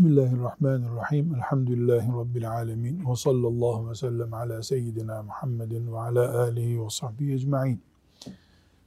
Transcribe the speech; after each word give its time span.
Bismillahirrahmanirrahim. 0.00 1.34
Elhamdülillahi 1.34 2.08
Rabbil 2.08 2.50
alemin. 2.50 3.10
Ve 3.10 3.16
sallallahu 3.16 3.90
ve 3.90 3.94
sellem 3.94 4.34
ala 4.34 4.62
seyyidina 4.62 5.22
Muhammedin 5.22 5.92
ve 5.92 5.98
ala 5.98 6.38
alihi 6.38 6.84
ve 6.84 6.90
sahbihi 6.90 7.32
ecma'in. 7.32 7.82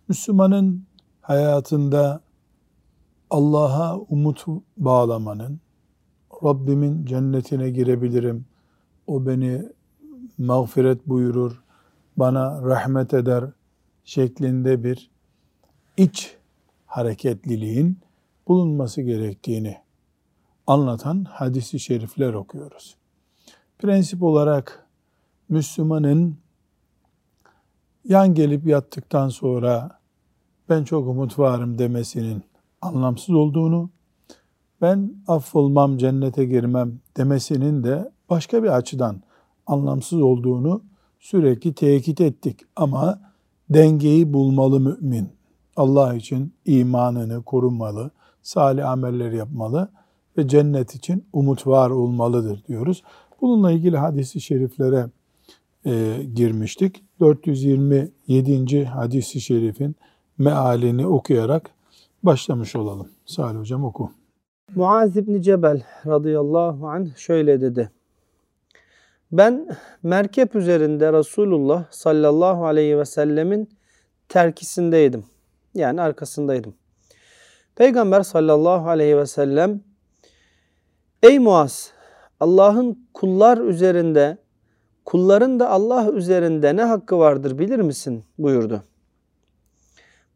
Müslümanın 0.07 0.83
hayatında 1.21 2.21
Allah'a 3.29 3.97
umut 3.97 4.45
bağlamanın, 4.77 5.59
Rabbimin 6.43 7.05
cennetine 7.05 7.69
girebilirim, 7.69 8.45
o 9.07 9.25
beni 9.25 9.61
mağfiret 10.38 11.07
buyurur, 11.07 11.63
bana 12.17 12.61
rahmet 12.61 13.13
eder 13.13 13.45
şeklinde 14.03 14.83
bir 14.83 15.11
iç 15.97 16.38
hareketliliğin 16.85 17.97
bulunması 18.47 19.02
gerektiğini 19.02 19.82
anlatan 20.67 21.23
hadisi 21.23 21.80
şerifler 21.80 22.34
okuyoruz. 22.34 22.95
Prensip 23.80 24.23
olarak 24.23 24.88
Müslümanın 25.50 26.38
yan 28.05 28.33
gelip 28.33 28.66
yattıktan 28.67 29.30
sonra 29.30 30.00
ben 30.70 30.83
çok 30.83 31.08
umut 31.08 31.39
varım 31.39 31.78
demesinin 31.78 32.44
anlamsız 32.81 33.36
olduğunu, 33.36 33.89
ben 34.81 35.14
affolmam, 35.28 35.97
cennete 35.97 36.45
girmem 36.45 37.00
demesinin 37.17 37.83
de 37.83 38.11
başka 38.30 38.64
bir 38.64 38.67
açıdan 38.77 39.22
anlamsız 39.67 40.22
olduğunu 40.22 40.83
sürekli 41.20 41.73
tekit 41.73 42.22
ettik. 42.22 42.59
Ama 42.75 43.20
dengeyi 43.70 44.33
bulmalı 44.33 44.80
mümin. 44.80 45.30
Allah 45.75 46.16
için 46.16 46.53
imanını 46.66 47.44
korumalı, 47.44 48.11
salih 48.42 48.89
ameller 48.89 49.31
yapmalı 49.31 49.89
ve 50.38 50.48
cennet 50.48 50.95
için 50.95 51.26
umut 51.34 51.67
var 51.67 51.89
olmalıdır 51.89 52.64
diyoruz. 52.67 53.03
Bununla 53.42 53.72
ilgili 53.72 53.98
hadisi 53.98 54.42
şeriflere 54.42 55.06
e, 55.86 56.23
girmiştik. 56.36 57.03
427. 57.20 58.86
hadisi 58.86 59.42
şerifin 59.42 59.95
mealini 60.38 61.08
okuyarak 61.08 61.70
başlamış 62.23 62.76
olalım. 62.76 63.09
Salih 63.26 63.59
Hocam 63.59 63.84
oku. 63.84 64.11
Muaz 64.76 65.17
İbni 65.17 65.44
Cebel 65.44 65.81
radıyallahu 66.06 66.88
anh 66.88 67.16
şöyle 67.17 67.61
dedi. 67.61 67.92
Ben 69.31 69.67
merkep 70.04 70.56
üzerinde 70.56 71.14
Resulullah 71.14 71.86
sallallahu 71.92 72.66
aleyhi 72.66 72.98
ve 72.98 73.06
sellemin 73.06 73.70
terkisindeydim. 74.30 75.26
Yani 75.73 76.02
arkasındaydım. 76.02 76.73
Peygamber 77.76 78.22
sallallahu 78.22 78.89
aleyhi 78.89 79.17
ve 79.17 79.26
sellem 79.26 79.81
Ey 81.23 81.39
Muaz! 81.39 81.91
Allah'ın 82.39 83.07
kullar 83.13 83.57
üzerinde, 83.57 84.38
kulların 85.05 85.59
da 85.59 85.69
Allah 85.69 86.11
üzerinde 86.11 86.75
ne 86.75 86.83
hakkı 86.83 87.19
vardır 87.19 87.59
bilir 87.59 87.80
misin? 87.80 88.23
buyurdu. 88.38 88.83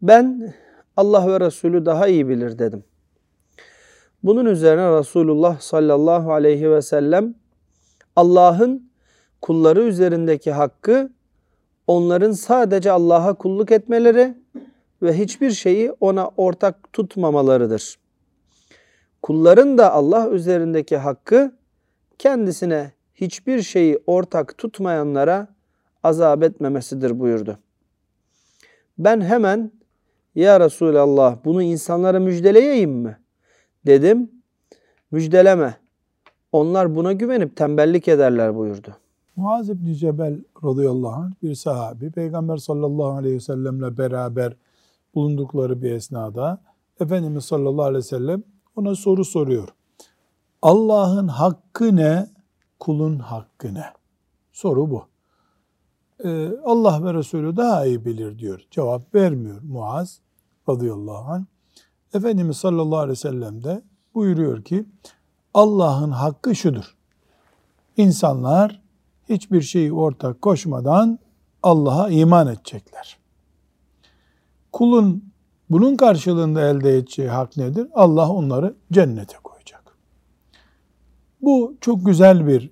Ben 0.01 0.53
Allah 0.97 1.27
ve 1.27 1.39
Resulü 1.39 1.85
daha 1.85 2.07
iyi 2.07 2.29
bilir 2.29 2.59
dedim. 2.59 2.83
Bunun 4.23 4.45
üzerine 4.45 4.99
Resulullah 4.99 5.59
sallallahu 5.59 6.33
aleyhi 6.33 6.71
ve 6.71 6.81
sellem 6.81 7.35
Allah'ın 8.15 8.89
kulları 9.41 9.83
üzerindeki 9.83 10.51
hakkı 10.51 11.09
onların 11.87 12.31
sadece 12.31 12.91
Allah'a 12.91 13.33
kulluk 13.33 13.71
etmeleri 13.71 14.33
ve 15.01 15.17
hiçbir 15.17 15.51
şeyi 15.51 15.91
ona 15.99 16.27
ortak 16.37 16.93
tutmamalarıdır. 16.93 18.06
Kulların 19.21 19.77
da 19.77 19.93
Allah 19.93 20.29
üzerindeki 20.29 20.97
hakkı 20.97 21.55
kendisine 22.17 22.91
hiçbir 23.15 23.61
şeyi 23.61 23.99
ortak 24.07 24.57
tutmayanlara 24.57 25.47
azap 26.03 26.43
etmemesidir 26.43 27.19
buyurdu. 27.19 27.57
Ben 28.97 29.21
hemen 29.21 29.71
ya 30.35 30.59
Resulallah 30.59 31.37
bunu 31.45 31.61
insanlara 31.61 32.19
müjdeleyeyim 32.19 32.91
mi? 32.91 33.17
Dedim. 33.85 34.31
Müjdeleme. 35.11 35.77
Onlar 36.51 36.95
buna 36.95 37.13
güvenip 37.13 37.55
tembellik 37.55 38.07
ederler 38.07 38.55
buyurdu. 38.55 38.95
Muaz 39.35 39.69
İbni 39.69 39.95
Cebel 39.95 40.39
radıyallahu 40.63 41.21
anh 41.21 41.31
bir 41.43 41.55
sahabi 41.55 42.11
Peygamber 42.11 42.57
sallallahu 42.57 43.11
aleyhi 43.11 43.35
ve 43.35 43.39
sellemle 43.39 43.97
beraber 43.97 44.53
bulundukları 45.15 45.81
bir 45.81 45.91
esnada 45.91 46.61
Efendimiz 46.99 47.45
sallallahu 47.45 47.83
aleyhi 47.83 47.97
ve 47.97 48.07
sellem 48.07 48.43
ona 48.77 48.95
soru 48.95 49.25
soruyor. 49.25 49.67
Allah'ın 50.61 51.27
hakkı 51.27 51.95
ne? 51.95 52.27
Kulun 52.79 53.19
hakkı 53.19 53.73
ne? 53.73 53.85
Soru 54.53 54.91
bu. 54.91 55.05
Ee, 56.23 56.49
Allah 56.65 57.05
ve 57.05 57.13
Resulü 57.13 57.57
daha 57.57 57.85
iyi 57.85 58.05
bilir 58.05 58.39
diyor. 58.39 58.61
Cevap 58.71 59.15
vermiyor 59.15 59.61
Muaz 59.61 60.19
radıyallahu 60.69 61.31
anh. 61.31 61.43
Efendimiz 62.13 62.57
sallallahu 62.57 62.99
aleyhi 62.99 63.11
ve 63.11 63.15
sellem 63.15 63.63
de 63.63 63.83
buyuruyor 64.15 64.63
ki 64.63 64.85
Allah'ın 65.53 66.11
hakkı 66.11 66.55
şudur. 66.55 66.95
İnsanlar 67.97 68.81
hiçbir 69.29 69.61
şeyi 69.61 69.93
ortak 69.93 70.41
koşmadan 70.41 71.19
Allah'a 71.63 72.09
iman 72.09 72.47
edecekler. 72.47 73.17
Kulun 74.71 75.26
bunun 75.69 75.95
karşılığında 75.95 76.61
elde 76.69 76.97
edeceği 76.97 77.29
hak 77.29 77.57
nedir? 77.57 77.87
Allah 77.93 78.29
onları 78.29 78.75
cennete 78.91 79.37
koyacak. 79.43 79.97
Bu 81.41 81.77
çok 81.81 82.05
güzel 82.05 82.47
bir 82.47 82.71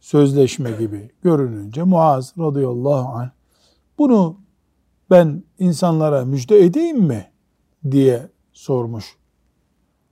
sözleşme 0.00 0.70
gibi 0.70 1.10
görününce 1.22 1.82
Muaz 1.82 2.34
radıyallahu 2.38 3.08
anh 3.08 3.30
bunu 3.98 4.36
ben 5.10 5.42
insanlara 5.58 6.24
müjde 6.24 6.64
edeyim 6.64 6.98
mi 6.98 7.30
diye 7.90 8.28
sormuş. 8.52 9.16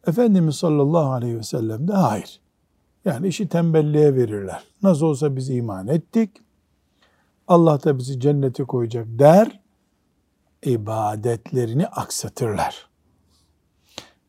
Efendimiz 0.07 0.57
sallallahu 0.57 1.13
aleyhi 1.13 1.37
ve 1.37 1.43
sellem 1.43 1.89
de 1.89 1.93
hayır. 1.93 2.41
Yani 3.05 3.29
işi 3.29 3.49
tembelliğe 3.49 4.15
verirler. 4.15 4.65
Nasıl 4.83 5.07
olsa 5.07 5.37
biz 5.37 5.51
iman 5.51 5.89
ettik. 5.89 6.31
Allah 7.49 7.85
da 7.85 7.99
bizi 7.99 8.21
cennete 8.21 8.65
koyacak 8.65 9.07
der 9.09 9.60
ibadetlerini 10.65 11.87
aksatırlar. 11.87 12.89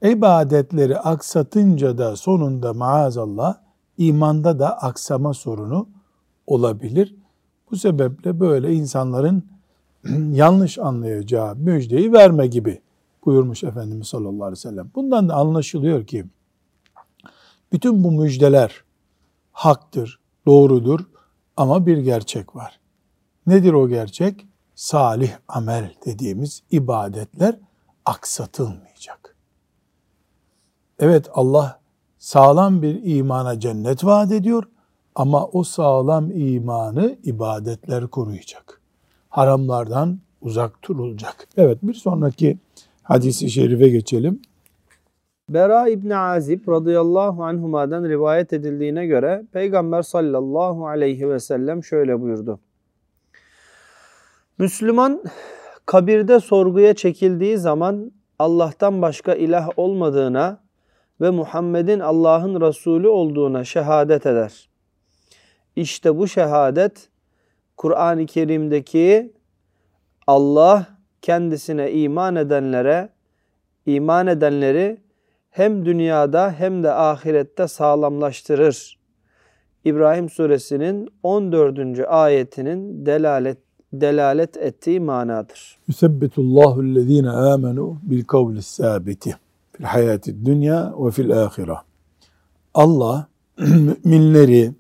İbadetleri 0.03 0.99
aksatınca 0.99 1.97
da 1.97 2.15
sonunda 2.15 2.73
maazallah 2.73 3.55
imanda 3.97 4.59
da 4.59 4.77
aksama 4.77 5.33
sorunu 5.33 5.89
olabilir. 6.47 7.15
Bu 7.71 7.75
sebeple 7.75 8.39
böyle 8.39 8.73
insanların 8.73 9.43
yanlış 10.31 10.79
anlayacağı 10.79 11.55
müjdeyi 11.55 12.13
verme 12.13 12.47
gibi 12.47 12.81
buyurmuş 13.25 13.63
Efendimiz 13.63 14.07
sallallahu 14.07 14.43
aleyhi 14.43 14.51
ve 14.51 14.69
sellem. 14.69 14.91
Bundan 14.95 15.29
da 15.29 15.35
anlaşılıyor 15.35 16.07
ki 16.07 16.25
bütün 17.71 18.03
bu 18.03 18.11
müjdeler 18.11 18.83
haktır, 19.51 20.19
doğrudur 20.45 20.99
ama 21.57 21.85
bir 21.85 21.97
gerçek 21.97 22.55
var. 22.55 22.79
Nedir 23.47 23.73
o 23.73 23.89
gerçek? 23.89 24.47
Salih 24.81 25.31
amel 25.47 25.93
dediğimiz 26.05 26.63
ibadetler 26.71 27.55
aksatılmayacak. 28.05 29.35
Evet 30.99 31.29
Allah 31.33 31.79
sağlam 32.17 32.81
bir 32.81 33.01
imana 33.03 33.59
cennet 33.59 34.05
vaat 34.05 34.31
ediyor 34.31 34.63
ama 35.15 35.47
o 35.47 35.63
sağlam 35.63 36.31
imanı 36.31 37.15
ibadetler 37.23 38.07
koruyacak. 38.07 38.81
Haramlardan 39.29 40.19
uzak 40.41 40.87
durulacak. 40.87 41.47
Evet 41.57 41.77
bir 41.83 41.93
sonraki 41.93 42.57
hadisi 43.03 43.49
şerife 43.49 43.89
geçelim. 43.89 44.41
Bera 45.49 45.89
İbni 45.89 46.17
Azib 46.17 46.67
radıyallahu 46.67 47.43
anhuma'dan 47.43 48.03
rivayet 48.03 48.53
edildiğine 48.53 49.05
göre 49.05 49.43
Peygamber 49.53 50.01
sallallahu 50.01 50.87
aleyhi 50.87 51.29
ve 51.29 51.39
sellem 51.39 51.83
şöyle 51.83 52.21
buyurdu. 52.21 52.59
Müslüman 54.57 55.23
kabirde 55.85 56.39
sorguya 56.39 56.93
çekildiği 56.93 57.57
zaman 57.57 58.11
Allah'tan 58.39 59.01
başka 59.01 59.33
ilah 59.33 59.69
olmadığına 59.77 60.63
ve 61.21 61.29
Muhammed'in 61.29 61.99
Allah'ın 61.99 62.61
Resulü 62.61 63.07
olduğuna 63.07 63.63
şehadet 63.63 64.25
eder. 64.25 64.69
İşte 65.75 66.17
bu 66.17 66.27
şehadet 66.27 67.09
Kur'an-ı 67.77 68.25
Kerim'deki 68.25 69.33
Allah 70.27 70.87
kendisine 71.21 71.91
iman 71.91 72.35
edenlere 72.35 73.09
iman 73.85 74.27
edenleri 74.27 74.97
hem 75.49 75.85
dünyada 75.85 76.51
hem 76.51 76.83
de 76.83 76.91
ahirette 76.91 77.67
sağlamlaştırır. 77.67 78.99
İbrahim 79.85 80.29
suresinin 80.29 81.09
14. 81.23 81.99
ayetinin 82.07 83.05
delalet 83.05 83.57
delalet 83.93 84.57
ettiği 84.57 84.99
manadır. 84.99 85.77
Yusebbitullahu 85.87 86.83
ellezine 86.83 87.29
amenu 87.29 87.97
bil 88.03 88.23
kavlis 88.23 88.67
sabiti 88.67 89.35
fil 89.71 89.83
hayati 89.83 90.45
dünya 90.45 90.93
ve 90.99 91.11
fil 91.11 91.43
ahire. 91.43 91.77
Allah 92.73 93.27
müminleri 93.57 94.71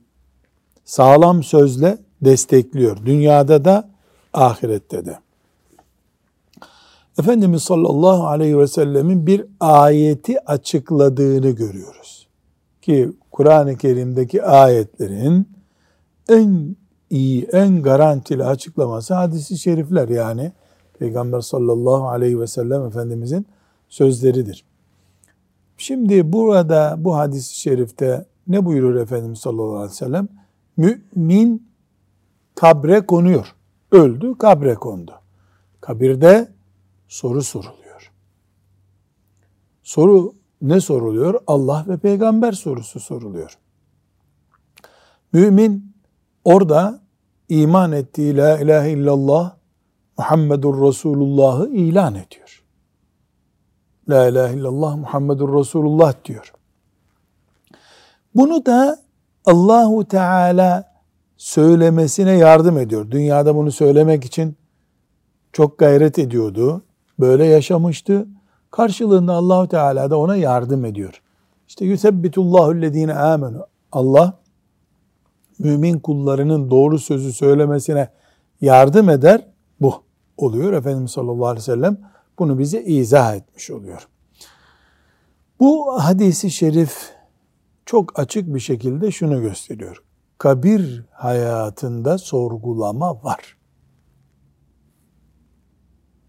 sağlam 0.85 1.43
sözle 1.43 1.97
destekliyor. 2.21 3.05
Dünyada 3.05 3.65
da 3.65 3.89
ahirette 4.33 5.05
de. 5.05 5.19
Efendimiz 7.19 7.63
sallallahu 7.63 8.27
aleyhi 8.27 8.59
ve 8.59 8.67
sellemin 8.67 9.27
bir 9.27 9.45
ayeti 9.59 10.45
açıkladığını 10.45 11.49
görüyoruz. 11.49 12.27
Ki 12.81 13.11
Kur'an-ı 13.31 13.77
Kerim'deki 13.77 14.43
ayetlerin 14.43 15.49
en 16.29 16.75
iyi, 17.11 17.43
en 17.43 17.81
garantili 17.81 18.43
açıklaması 18.43 19.13
hadisi 19.13 19.57
şerifler 19.57 20.09
yani 20.09 20.51
Peygamber 20.99 21.41
sallallahu 21.41 22.07
aleyhi 22.07 22.39
ve 22.39 22.47
sellem 22.47 22.85
Efendimizin 22.85 23.45
sözleridir. 23.89 24.65
Şimdi 25.77 26.33
burada 26.33 26.95
bu 26.97 27.15
hadis-i 27.15 27.55
şerifte 27.59 28.25
ne 28.47 28.65
buyurur 28.65 28.95
Efendimiz 28.95 29.39
sallallahu 29.39 29.75
aleyhi 29.75 29.91
ve 29.91 29.95
sellem? 29.95 30.27
Mümin 30.77 31.67
kabre 32.55 33.05
konuyor. 33.05 33.55
Öldü, 33.91 34.37
kabre 34.37 34.75
kondu. 34.75 35.11
Kabirde 35.81 36.47
soru 37.07 37.43
soruluyor. 37.43 38.11
Soru 39.83 40.33
ne 40.61 40.79
soruluyor? 40.79 41.41
Allah 41.47 41.85
ve 41.87 41.97
peygamber 41.97 42.51
sorusu 42.51 42.99
soruluyor. 42.99 43.57
Mümin 45.33 45.93
orada 46.45 47.00
iman 47.51 47.91
ettiği 47.91 48.37
la 48.37 48.59
ilahe 48.59 48.91
illallah 48.91 49.53
Muhammedur 50.17 50.87
Resulullah'ı 50.87 51.69
ilan 51.69 52.15
ediyor. 52.15 52.63
La 54.09 54.27
ilahe 54.27 54.53
illallah 54.53 54.95
Muhammedur 54.95 55.59
Resulullah 55.59 56.13
diyor. 56.25 56.53
Bunu 58.35 58.65
da 58.65 58.99
Allahu 59.45 60.07
Teala 60.07 60.91
söylemesine 61.37 62.31
yardım 62.31 62.77
ediyor. 62.77 63.11
Dünyada 63.11 63.55
bunu 63.55 63.71
söylemek 63.71 64.25
için 64.25 64.55
çok 65.53 65.77
gayret 65.77 66.19
ediyordu. 66.19 66.81
Böyle 67.19 67.45
yaşamıştı. 67.45 68.27
Karşılığında 68.71 69.33
Allahu 69.33 69.67
Teala 69.67 70.09
da 70.09 70.17
ona 70.17 70.35
yardım 70.35 70.85
ediyor. 70.85 71.21
İşte 71.67 71.85
yusebbitullahu 71.85 72.81
lezine 72.81 73.13
amenu. 73.13 73.65
Allah 73.91 74.40
mümin 75.63 75.99
kullarının 75.99 76.71
doğru 76.71 76.99
sözü 76.99 77.33
söylemesine 77.33 78.09
yardım 78.61 79.09
eder. 79.09 79.47
Bu 79.81 79.93
oluyor. 80.37 80.73
Efendimiz 80.73 81.11
sallallahu 81.11 81.47
aleyhi 81.47 81.61
ve 81.61 81.73
sellem 81.73 81.97
bunu 82.39 82.59
bize 82.59 82.83
izah 82.83 83.35
etmiş 83.35 83.71
oluyor. 83.71 84.07
Bu 85.59 86.03
hadisi 86.03 86.51
şerif 86.51 87.11
çok 87.85 88.19
açık 88.19 88.53
bir 88.55 88.59
şekilde 88.59 89.11
şunu 89.11 89.41
gösteriyor. 89.41 90.03
Kabir 90.37 91.03
hayatında 91.11 92.17
sorgulama 92.17 93.23
var. 93.23 93.57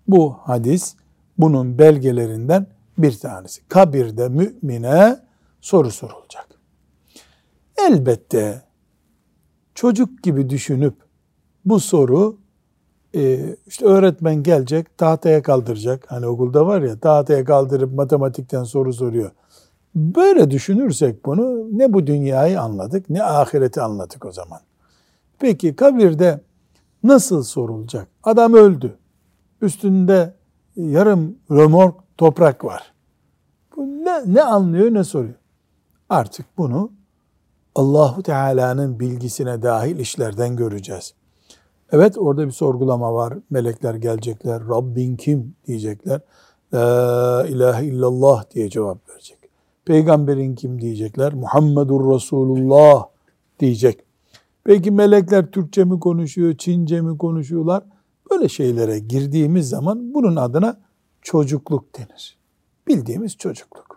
Bu 0.09 0.33
hadis 0.33 0.97
bunun 1.39 1.79
belgelerinden 1.79 2.67
bir 2.99 3.19
tanesi. 3.19 3.69
Kabirde 3.69 4.29
mümine 4.29 5.21
soru 5.61 5.91
sorulacak. 5.91 6.49
Elbette 7.89 8.63
çocuk 9.75 10.23
gibi 10.23 10.51
düşünüp 10.51 10.95
bu 11.65 11.81
soru 11.81 12.37
e, 13.15 13.57
işte 13.67 13.85
öğretmen 13.85 14.43
gelecek 14.43 14.99
tahtaya 14.99 15.43
kaldıracak. 15.43 16.05
Hani 16.09 16.27
okulda 16.27 16.67
var 16.67 16.83
ya 16.83 16.99
tahtaya 16.99 17.45
kaldırıp 17.45 17.95
matematikten 17.95 18.65
soru 18.65 18.93
soruyor. 18.93 19.31
Böyle 19.95 20.51
düşünürsek 20.51 21.25
bunu 21.25 21.79
ne 21.79 21.93
bu 21.93 22.07
dünyayı 22.07 22.61
anladık 22.61 23.11
ne 23.11 23.23
ahireti 23.23 23.81
anladık 23.81 24.25
o 24.25 24.33
zaman. 24.33 24.61
Peki 25.39 25.77
kabirde 25.77 26.41
nasıl 27.03 27.43
sorulacak? 27.43 28.09
Adam 28.23 28.55
öldü. 28.55 28.99
Üstünde 29.63 30.35
yarım 30.77 31.37
römork 31.51 31.95
toprak 32.19 32.65
var. 32.65 32.93
Bu 33.77 33.83
ne, 33.87 34.35
ne 34.35 34.43
anlıyor 34.43 34.95
ne 34.95 35.05
soruyor. 35.05 35.35
Artık 36.09 36.47
bunu 36.59 36.93
Allahu 37.75 38.23
Teala'nın 38.23 39.01
bilgisine 39.01 39.63
dahil 39.63 39.99
işlerden 39.99 40.57
göreceğiz. 40.57 41.15
Evet 41.93 42.19
orada 42.19 42.47
bir 42.47 42.53
sorgulama 42.53 43.15
var. 43.15 43.35
Melekler 43.51 43.95
gelecekler. 43.95 44.63
Rabbin 44.69 45.17
kim 45.17 45.55
diyecekler. 45.67 46.21
La 46.75 47.47
ilahe 47.49 47.87
illallah 47.87 48.51
diye 48.51 48.71
cevap 48.71 49.11
verecek. 49.11 49.39
Peygamberin 49.85 50.55
kim 50.55 50.81
diyecekler. 50.81 51.35
Muhammedur 51.35 52.15
Resulullah 52.15 53.07
diyecek. 53.61 54.01
Peki 54.65 54.91
melekler 54.91 55.47
Türkçe 55.51 55.85
mi 55.85 56.01
konuşuyor, 56.01 56.57
Çince 56.57 57.01
mi 57.01 57.19
konuşuyorlar? 57.19 57.83
Böyle 58.31 58.49
şeylere 58.49 58.99
girdiğimiz 58.99 59.69
zaman 59.69 60.15
bunun 60.15 60.37
adına 60.37 60.81
çocukluk 61.23 61.99
denir. 61.99 62.39
Bildiğimiz 62.89 63.37
çocukluk. 63.37 63.92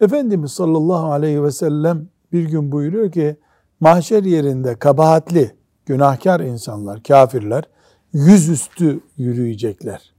Efendimiz 0.00 0.52
sallallahu 0.52 1.12
aleyhi 1.12 1.42
ve 1.42 1.50
sellem 1.50 2.08
bir 2.32 2.42
gün 2.42 2.72
buyuruyor 2.72 3.12
ki 3.12 3.36
mahşer 3.80 4.24
yerinde 4.24 4.78
kabahatli, 4.78 5.52
günahkar 5.86 6.40
insanlar, 6.40 7.02
kafirler 7.02 7.64
yüzüstü 8.12 9.00
yürüyecekler. 9.16 10.12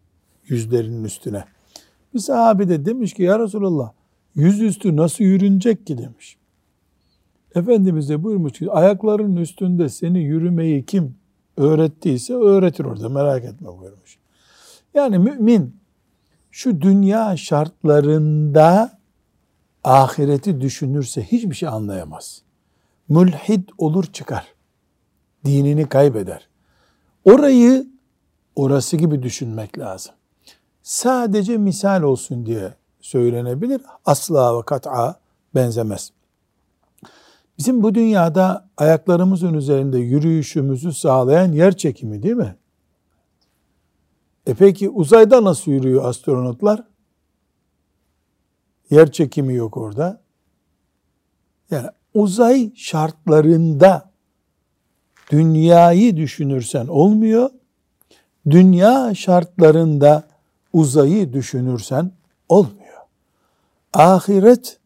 Yüzlerinin 0.47 1.03
üstüne. 1.03 1.43
Bir 2.13 2.19
sahabe 2.19 2.69
de 2.69 2.85
demiş 2.85 3.13
ki 3.13 3.23
ya 3.23 3.39
Resulallah 3.39 3.91
yüzüstü 4.35 4.95
nasıl 4.95 5.23
yürünecek 5.23 5.87
ki 5.87 5.97
demiş. 5.97 6.37
Efendimiz 7.55 8.09
de 8.09 8.23
buyurmuş 8.23 8.53
ki 8.53 8.71
ayaklarının 8.71 9.35
üstünde 9.35 9.89
seni 9.89 10.19
yürümeyi 10.19 10.85
kim 10.85 11.15
öğrettiyse 11.57 12.33
öğretir 12.33 12.85
orada 12.85 13.09
merak 13.09 13.43
etme 13.43 13.67
buyurmuş. 13.79 14.17
Yani 14.93 15.19
mümin 15.19 15.75
şu 16.51 16.81
dünya 16.81 17.37
şartlarında 17.37 18.98
ahireti 19.83 20.61
düşünürse 20.61 21.23
hiçbir 21.23 21.55
şey 21.55 21.69
anlayamaz. 21.69 22.41
Mülhid 23.09 23.69
olur 23.77 24.03
çıkar. 24.03 24.47
Dinini 25.45 25.89
kaybeder. 25.89 26.47
Orayı 27.25 27.87
orası 28.55 28.97
gibi 28.97 29.23
düşünmek 29.23 29.79
lazım. 29.79 30.13
Sadece 30.83 31.57
misal 31.57 32.01
olsun 32.01 32.45
diye 32.45 32.73
söylenebilir. 33.01 33.81
Asla 34.05 34.57
ve 34.57 34.65
kat'a 34.65 35.19
benzemez. 35.55 36.11
Bizim 37.57 37.83
bu 37.83 37.95
dünyada 37.95 38.69
ayaklarımızın 38.77 39.53
üzerinde 39.53 39.97
yürüyüşümüzü 39.97 40.93
sağlayan 40.93 41.51
yer 41.51 41.77
çekimi 41.77 42.23
değil 42.23 42.35
mi? 42.35 42.55
E 44.47 44.53
peki 44.53 44.89
uzayda 44.89 45.43
nasıl 45.43 45.71
yürüyor 45.71 46.05
astronotlar? 46.05 46.83
Yer 48.89 49.11
çekimi 49.11 49.53
yok 49.53 49.77
orada. 49.77 50.21
Yani 51.71 51.87
uzay 52.13 52.71
şartlarında 52.75 54.11
dünyayı 55.31 56.17
düşünürsen 56.17 56.87
olmuyor. 56.87 57.49
Dünya 58.49 59.15
şartlarında 59.15 60.23
uzayı 60.73 61.33
düşünürsen 61.33 62.11
olmuyor. 62.49 62.79
Ahiret 63.93 64.79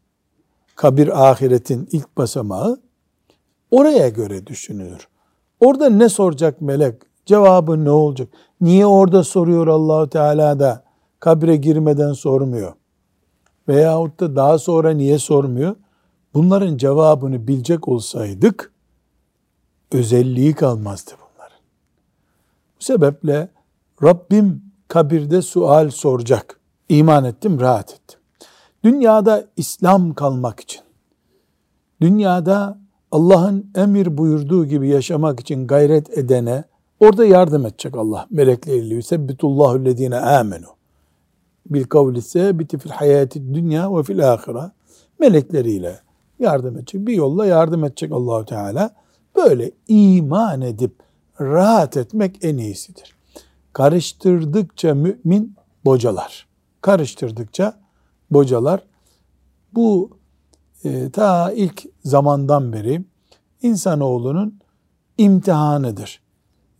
kabir 0.75 1.29
ahiretin 1.31 1.87
ilk 1.91 2.17
basamağı 2.17 2.81
oraya 3.71 4.09
göre 4.09 4.47
düşünülür. 4.47 5.07
Orada 5.59 5.89
ne 5.89 6.09
soracak 6.09 6.61
melek? 6.61 7.01
Cevabı 7.25 7.85
ne 7.85 7.89
olacak? 7.89 8.27
Niye 8.61 8.85
orada 8.85 9.23
soruyor 9.23 9.67
Allahu 9.67 10.09
Teala 10.09 10.59
da 10.59 10.83
kabre 11.19 11.55
girmeden 11.55 12.13
sormuyor? 12.13 12.73
Veyahut 13.67 14.19
da 14.19 14.35
daha 14.35 14.59
sonra 14.59 14.91
niye 14.91 15.19
sormuyor? 15.19 15.75
Bunların 16.33 16.77
cevabını 16.77 17.47
bilecek 17.47 17.87
olsaydık 17.87 18.71
özelliği 19.91 20.53
kalmazdı 20.53 21.11
bunların. 21.11 21.57
Bu 22.79 22.83
sebeple 22.83 23.49
Rabbim 24.03 24.61
kabirde 24.87 25.41
sual 25.41 25.89
soracak. 25.89 26.59
İman 26.89 27.25
ettim, 27.25 27.59
rahat 27.59 27.93
ettim. 27.93 28.19
Dünyada 28.83 29.47
İslam 29.57 30.13
kalmak 30.13 30.59
için, 30.59 30.81
dünyada 32.01 32.77
Allah'ın 33.11 33.71
emir 33.75 34.17
buyurduğu 34.17 34.65
gibi 34.65 34.87
yaşamak 34.87 35.39
için 35.39 35.67
gayret 35.67 36.17
edene 36.17 36.63
orada 36.99 37.25
yardım 37.25 37.65
edecek 37.65 37.97
Allah 37.97 38.27
melekleriyle. 38.29 38.95
Yusebbitullahu 38.95 39.85
lezine 39.85 40.19
amenu 40.19 40.65
bil 41.65 41.83
kavli 41.83 42.21
sebiti 42.21 42.77
fil 42.77 42.89
hayati 42.89 43.53
dünya 43.53 43.97
ve 43.97 44.03
fil 44.03 44.33
ahire 44.33 44.71
melekleriyle 45.19 45.99
yardım 46.39 46.77
edecek. 46.77 47.07
Bir 47.07 47.13
yolla 47.13 47.45
yardım 47.45 47.83
edecek 47.83 48.11
Allahu 48.11 48.45
Teala. 48.45 48.95
Böyle 49.35 49.71
iman 49.87 50.61
edip 50.61 50.95
rahat 51.41 51.97
etmek 51.97 52.37
en 52.41 52.57
iyisidir. 52.57 53.15
Karıştırdıkça 53.73 54.93
mümin 54.95 55.55
bocalar. 55.85 56.47
Karıştırdıkça 56.81 57.79
bocalar. 58.31 58.83
Bu 59.73 60.09
e, 60.83 61.09
ta 61.09 61.51
ilk 61.51 61.85
zamandan 62.05 62.73
beri 62.73 63.01
insanoğlunun 63.61 64.59
imtihanıdır. 65.17 66.21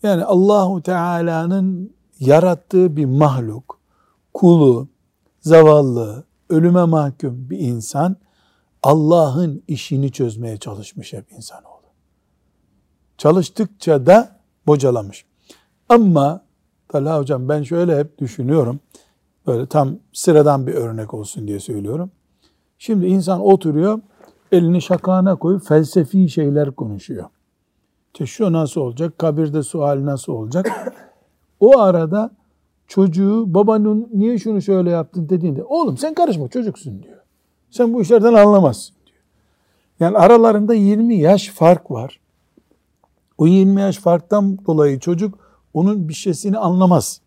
Yani 0.03 0.25
Allahu 0.25 0.81
Teala'nın 0.81 1.93
yarattığı 2.19 2.97
bir 2.97 3.05
mahluk, 3.05 3.79
kulu, 4.33 4.87
zavallı, 5.41 6.23
ölüme 6.49 6.83
mahkum 6.83 7.49
bir 7.49 7.59
insan 7.59 8.15
Allah'ın 8.83 9.63
işini 9.67 10.11
çözmeye 10.11 10.57
çalışmış 10.57 11.13
hep 11.13 11.31
insanoğlu. 11.31 11.83
Çalıştıkça 13.17 14.05
da 14.05 14.39
bocalamış. 14.67 15.25
Ama 15.89 16.43
Talha 16.89 17.17
hocam 17.17 17.49
ben 17.49 17.63
şöyle 17.63 17.99
hep 17.99 18.17
düşünüyorum. 18.17 18.79
Böyle 19.47 19.65
tam 19.65 19.97
sıradan 20.13 20.67
bir 20.67 20.73
örnek 20.73 21.13
olsun 21.13 21.47
diye 21.47 21.59
söylüyorum. 21.59 22.11
Şimdi 22.77 23.05
insan 23.05 23.41
oturuyor, 23.41 24.01
elini 24.51 24.81
şakağına 24.81 25.35
koyup 25.35 25.63
felsefi 25.65 26.29
şeyler 26.29 26.71
konuşuyor. 26.71 27.25
İşte 28.13 28.25
şu 28.25 28.53
nasıl 28.53 28.81
olacak, 28.81 29.19
kabirde 29.19 29.63
sual 29.63 30.05
nasıl 30.05 30.33
olacak? 30.33 30.93
O 31.59 31.79
arada 31.79 32.31
çocuğu 32.87 33.53
babanın 33.53 34.09
niye 34.13 34.39
şunu 34.39 34.61
şöyle 34.61 34.89
yaptın 34.89 35.29
dediğinde 35.29 35.63
oğlum 35.63 35.97
sen 35.97 36.13
karışma 36.13 36.47
çocuksun 36.47 37.03
diyor. 37.03 37.19
Sen 37.69 37.93
bu 37.93 38.01
işlerden 38.01 38.33
anlamazsın 38.33 38.95
diyor. 39.05 39.19
Yani 39.99 40.17
aralarında 40.17 40.73
20 40.73 41.15
yaş 41.15 41.49
fark 41.49 41.91
var. 41.91 42.19
O 43.37 43.47
20 43.47 43.81
yaş 43.81 43.97
farktan 43.97 44.65
dolayı 44.65 44.99
çocuk 44.99 45.39
onun 45.73 46.09
bir 46.09 46.13
şeysini 46.13 46.57
anlamaz 46.57 47.21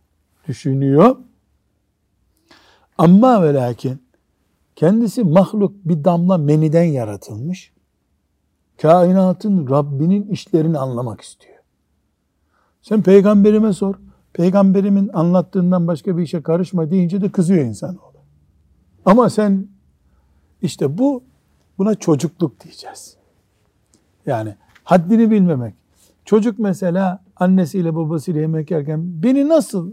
düşünüyor. 0.49 1.17
Ama 2.99 3.43
ve 3.43 3.55
lakin 3.55 4.03
kendisi 4.77 5.25
mahluk 5.25 5.73
bir 5.85 6.05
damla 6.05 6.39
meniden 6.39 6.85
yaratılmış. 6.85 7.73
Kainatın 8.83 9.71
Rabbinin 9.71 10.29
işlerini 10.29 10.79
anlamak 10.79 11.21
istiyor. 11.21 11.57
Sen 12.83 13.03
peygamberime 13.03 13.73
sor. 13.73 13.95
Peygamberimin 14.37 15.11
anlattığından 15.12 15.87
başka 15.87 16.16
bir 16.19 16.23
işe 16.23 16.43
karışma 16.43 16.90
deyince 16.90 17.21
de 17.21 17.28
kızıyor 17.28 17.64
insan 17.64 17.90
insanoğlu. 17.90 18.19
Ama 19.05 19.31
sen 19.31 19.66
işte 20.62 20.99
bu 20.99 21.23
buna 21.78 21.95
çocukluk 21.95 22.61
diyeceğiz. 22.61 23.16
Yani 24.26 24.55
haddini 24.85 25.31
bilmemek. 25.31 25.75
Çocuk 26.25 26.59
mesela 26.59 27.25
annesiyle 27.37 27.95
babasıyla 27.97 28.40
yemek 28.40 28.71
yerken 28.71 29.23
beni 29.23 29.49
nasıl 29.49 29.93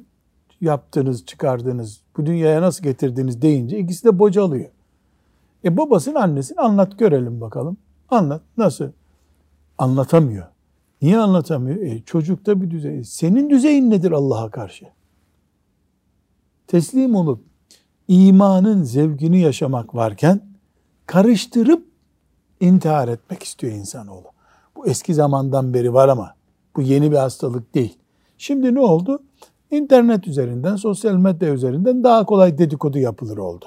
yaptınız, 0.62 1.26
çıkardınız, 1.26 2.02
bu 2.18 2.26
dünyaya 2.26 2.62
nasıl 2.62 2.84
getirdiniz 2.84 3.42
deyince 3.42 3.78
ikisi 3.78 4.06
de 4.06 4.20
bocalıyor. 4.20 4.70
E 5.66 5.78
babasının 5.78 6.16
annesini 6.16 6.60
anlat 6.60 7.00
görelim 7.00 7.42
bakalım. 7.42 7.78
Anlat. 8.10 8.42
Nasıl? 8.58 8.92
Anlatamıyor. 9.78 10.53
Niye 11.04 11.18
anlatamıyor? 11.18 11.82
E, 11.82 12.02
çocukta 12.02 12.62
bir 12.62 12.72
düzey. 12.72 13.04
Senin 13.04 13.50
düzeyin 13.50 13.92
nedir 13.92 14.12
Allah'a 14.12 14.50
karşı? 14.50 14.86
Teslim 16.68 17.16
olup 17.16 17.44
imanın 18.08 18.84
zevkini 18.84 19.40
yaşamak 19.40 19.96
varken 19.96 20.42
karıştırıp 21.06 21.86
intihar 22.60 23.08
etmek 23.08 23.44
istiyor 23.44 23.74
insanoğlu. 23.74 24.28
Bu 24.76 24.88
eski 24.88 25.14
zamandan 25.14 25.74
beri 25.74 25.94
var 25.94 26.10
ama 26.10 26.36
bu 26.76 26.82
yeni 26.82 27.12
bir 27.12 27.18
hastalık 27.18 27.76
değil. 27.76 27.98
Şimdi 28.38 28.76
ne 28.76 28.80
oldu? 28.80 29.24
İnternet 29.72 30.28
üzerinden, 30.28 30.76
sosyal 30.76 31.16
medya 31.16 31.54
üzerinden 31.54 32.04
daha 32.04 32.26
kolay 32.26 32.58
dedikodu 32.58 33.00
yapılır 33.00 33.38
oldu. 33.38 33.66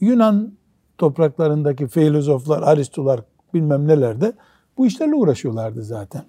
Yunan 0.00 0.52
topraklarındaki 0.98 1.88
filozoflar, 1.88 2.62
aristolar 2.62 3.20
bilmem 3.54 3.88
nelerde 3.88 4.32
bu 4.78 4.86
işlerle 4.86 5.14
uğraşıyorlardı 5.14 5.82
zaten. 5.82 6.24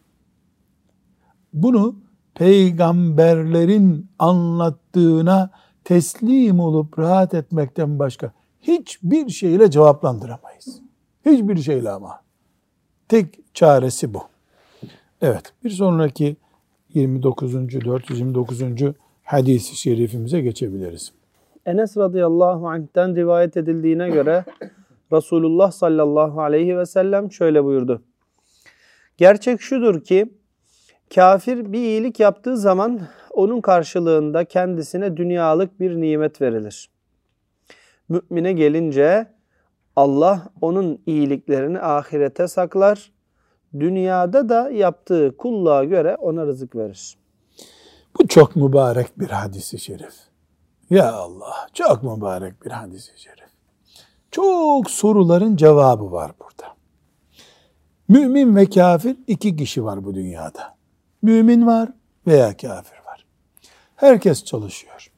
Bunu 1.54 1.96
peygamberlerin 2.36 4.08
anlattığına 4.20 5.50
teslim 5.84 6.60
olup 6.60 7.00
rahat 7.00 7.34
etmekten 7.34 8.00
başka 8.00 8.32
hiçbir 8.62 9.30
şeyle 9.30 9.72
cevaplandıramayız. 9.72 10.82
Hiçbir 11.26 11.58
şeyle 11.58 11.90
ama. 11.90 12.22
Tek 13.08 13.40
çaresi 13.54 14.14
bu. 14.14 14.22
Evet 15.22 15.54
bir 15.64 15.70
sonraki 15.70 16.38
29. 16.94 17.54
429. 17.54 18.62
hadisi 19.24 19.76
şerifimize 19.76 20.42
geçebiliriz. 20.42 21.12
Enes 21.66 21.98
radıyallahu 21.98 22.68
anh'ten 22.68 23.16
rivayet 23.16 23.58
edildiğine 23.58 24.10
göre 24.10 24.46
Resulullah 25.14 25.72
sallallahu 25.72 26.42
aleyhi 26.42 26.78
ve 26.78 26.86
sellem 26.86 27.32
şöyle 27.32 27.64
buyurdu. 27.64 28.02
Gerçek 29.18 29.62
şudur 29.62 30.04
ki 30.04 30.34
kafir 31.16 31.74
bir 31.74 31.80
iyilik 31.80 32.20
yaptığı 32.20 32.58
zaman 32.58 33.02
onun 33.32 33.62
karşılığında 33.62 34.46
kendisine 34.46 35.18
dünyalık 35.18 35.80
bir 35.80 36.02
nimet 36.02 36.42
verilir. 36.42 36.90
Mümine 38.10 38.54
gelince 38.54 39.28
Allah 39.96 40.50
onun 40.62 41.02
iyiliklerini 41.06 41.80
ahirete 41.80 42.48
saklar. 42.48 43.12
Dünyada 43.80 44.50
da 44.50 44.70
yaptığı 44.70 45.38
kulluğa 45.38 45.84
göre 45.84 46.16
ona 46.16 46.46
rızık 46.46 46.76
verir. 46.76 47.18
Bu 48.20 48.28
çok 48.28 48.56
mübarek 48.56 49.20
bir 49.20 49.30
hadisi 49.30 49.80
şerif. 49.80 50.14
Ya 50.90 51.14
Allah 51.14 51.68
çok 51.74 52.04
mübarek 52.04 52.66
bir 52.66 52.72
hadisi 52.72 53.22
şerif. 53.22 53.48
Çok 54.32 54.90
soruların 54.90 55.56
cevabı 55.56 56.12
var 56.12 56.32
burada. 56.40 56.74
Mümin 58.08 58.56
ve 58.56 58.66
kafir 58.66 59.18
iki 59.28 59.56
kişi 59.56 59.84
var 59.84 60.06
bu 60.06 60.14
dünyada. 60.14 60.77
Mümin 61.28 61.68
var 61.68 61.90
veya 62.28 62.58
kafir 62.58 62.98
var. 63.06 63.26
Herkes 63.96 64.44
çalışıyor. 64.44 65.12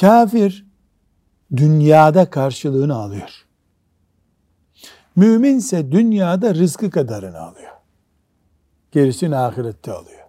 Kafir 0.00 0.66
dünyada 1.56 2.30
karşılığını 2.30 2.94
alıyor. 2.94 3.46
Müminse 5.16 5.92
dünyada 5.92 6.54
rızkı 6.54 6.90
kadarını 6.90 7.38
alıyor. 7.38 7.72
Gerisini 8.92 9.36
ahirette 9.36 9.92
alıyor. 9.92 10.28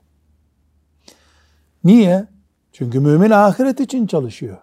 Niye? 1.84 2.27
Çünkü 2.72 3.00
mümin 3.00 3.32
ahiret 3.32 3.79
için 3.79 4.08
çalışıyor. 4.08 4.58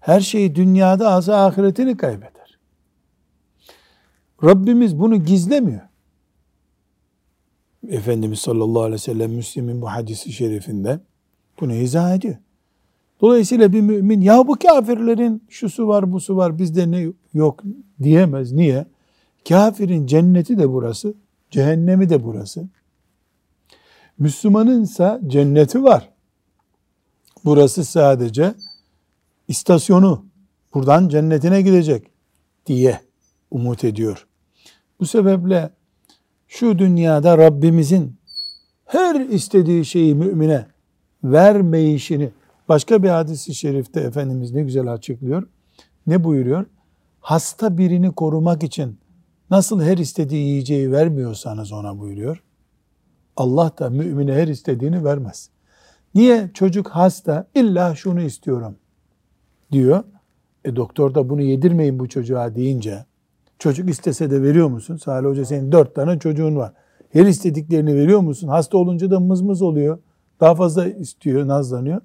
Her 0.00 0.20
şeyi 0.20 0.54
dünyada 0.54 1.12
alsa 1.12 1.46
ahiretini 1.46 1.96
kaybeder. 1.96 2.58
Rabbimiz 4.44 4.98
bunu 4.98 5.24
gizlemiyor. 5.24 5.93
Efendimiz 7.88 8.38
sallallahu 8.38 8.82
aleyhi 8.82 8.94
ve 8.94 8.98
sellem 8.98 9.32
Müslim'in 9.32 9.82
bu 9.82 9.86
hadisi 9.90 10.32
şerifinde 10.32 11.00
bunu 11.60 11.74
izah 11.74 12.14
ediyor. 12.14 12.36
Dolayısıyla 13.20 13.72
bir 13.72 13.80
mümin 13.80 14.20
ya 14.20 14.48
bu 14.48 14.58
kafirlerin 14.58 15.42
şusu 15.48 15.88
var 15.88 16.12
busu 16.12 16.36
var 16.36 16.58
bizde 16.58 16.90
ne 16.90 17.12
yok 17.34 17.62
diyemez. 18.02 18.52
Niye? 18.52 18.86
Kafirin 19.48 20.06
cenneti 20.06 20.58
de 20.58 20.72
burası, 20.72 21.14
cehennemi 21.50 22.08
de 22.08 22.24
burası. 22.24 22.68
Müslümanınsa 24.18 25.20
cenneti 25.26 25.82
var. 25.82 26.10
Burası 27.44 27.84
sadece 27.84 28.54
istasyonu. 29.48 30.26
Buradan 30.74 31.08
cennetine 31.08 31.62
gidecek 31.62 32.10
diye 32.66 33.00
umut 33.50 33.84
ediyor. 33.84 34.26
Bu 35.00 35.06
sebeple 35.06 35.70
şu 36.48 36.78
dünyada 36.78 37.38
Rabbimizin 37.38 38.16
her 38.84 39.20
istediği 39.20 39.84
şeyi 39.84 40.14
mümine 40.14 40.66
vermeyişini 41.24 42.30
başka 42.68 43.02
bir 43.02 43.08
hadisi 43.08 43.54
şerifte 43.54 44.00
Efendimiz 44.00 44.52
ne 44.52 44.62
güzel 44.62 44.92
açıklıyor. 44.92 45.48
Ne 46.06 46.24
buyuruyor? 46.24 46.66
Hasta 47.20 47.78
birini 47.78 48.12
korumak 48.12 48.62
için 48.62 48.98
nasıl 49.50 49.82
her 49.82 49.98
istediği 49.98 50.46
yiyeceği 50.46 50.92
vermiyorsanız 50.92 51.72
ona 51.72 51.98
buyuruyor. 51.98 52.42
Allah 53.36 53.72
da 53.78 53.90
mümine 53.90 54.32
her 54.32 54.48
istediğini 54.48 55.04
vermez. 55.04 55.50
Niye 56.14 56.50
çocuk 56.54 56.88
hasta 56.88 57.46
illa 57.54 57.94
şunu 57.94 58.20
istiyorum 58.20 58.76
diyor. 59.72 60.04
E 60.64 60.76
doktor 60.76 61.14
da 61.14 61.28
bunu 61.30 61.42
yedirmeyin 61.42 61.98
bu 61.98 62.08
çocuğa 62.08 62.54
deyince 62.54 63.04
çocuk 63.64 63.90
istese 63.90 64.30
de 64.30 64.42
veriyor 64.42 64.68
musun? 64.68 64.96
Salih 64.96 65.28
Hoca 65.28 65.44
senin 65.44 65.72
dört 65.72 65.94
tane 65.94 66.18
çocuğun 66.18 66.56
var. 66.56 66.72
Her 67.10 67.26
istediklerini 67.26 67.94
veriyor 67.94 68.20
musun? 68.20 68.48
Hasta 68.48 68.78
olunca 68.78 69.10
da 69.10 69.20
mızmız 69.20 69.62
oluyor. 69.62 69.98
Daha 70.40 70.54
fazla 70.54 70.86
istiyor, 70.86 71.48
nazlanıyor. 71.48 72.00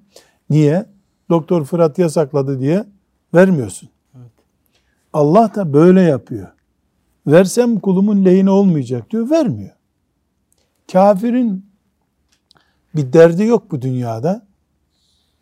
Niye? 0.50 0.86
Doktor 1.30 1.64
Fırat 1.64 1.98
yasakladı 1.98 2.60
diye 2.60 2.84
vermiyorsun. 3.34 3.88
Evet. 4.16 4.30
Allah 5.12 5.52
da 5.54 5.72
böyle 5.72 6.00
yapıyor. 6.00 6.48
Versem 7.26 7.80
kulumun 7.80 8.24
lehine 8.24 8.50
olmayacak 8.50 9.10
diyor, 9.10 9.30
vermiyor. 9.30 9.76
Kafirin 10.92 11.66
bir 12.94 13.12
derdi 13.12 13.44
yok 13.44 13.70
bu 13.70 13.82
dünyada. 13.82 14.46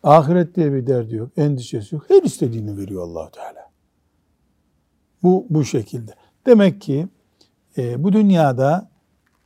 Ahiret 0.03 0.55
diye 0.55 0.73
bir 0.73 0.87
derdi 0.87 1.15
yok, 1.15 1.29
endişesi 1.37 1.95
yok. 1.95 2.05
Her 2.07 2.23
istediğini 2.23 2.77
veriyor 2.77 3.03
allah 3.03 3.31
Teala. 3.31 3.68
Bu 5.23 5.45
bu 5.49 5.65
şekilde. 5.65 6.11
Demek 6.45 6.81
ki 6.81 7.07
e, 7.77 8.03
bu 8.03 8.13
dünyada 8.13 8.89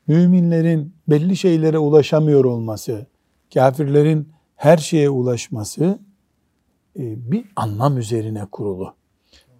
müminlerin 0.08 0.94
belli 1.08 1.38
şeylere 1.38 1.78
ulaşamıyor 1.78 2.46
olması, 2.46 3.06
kafirlerin 3.54 4.30
her 4.56 4.78
şeye 4.78 5.10
ulaşması 5.10 6.00
e, 7.00 7.32
bir 7.32 7.46
anlam 7.56 7.98
üzerine 7.98 8.46
kurulu. 8.52 8.94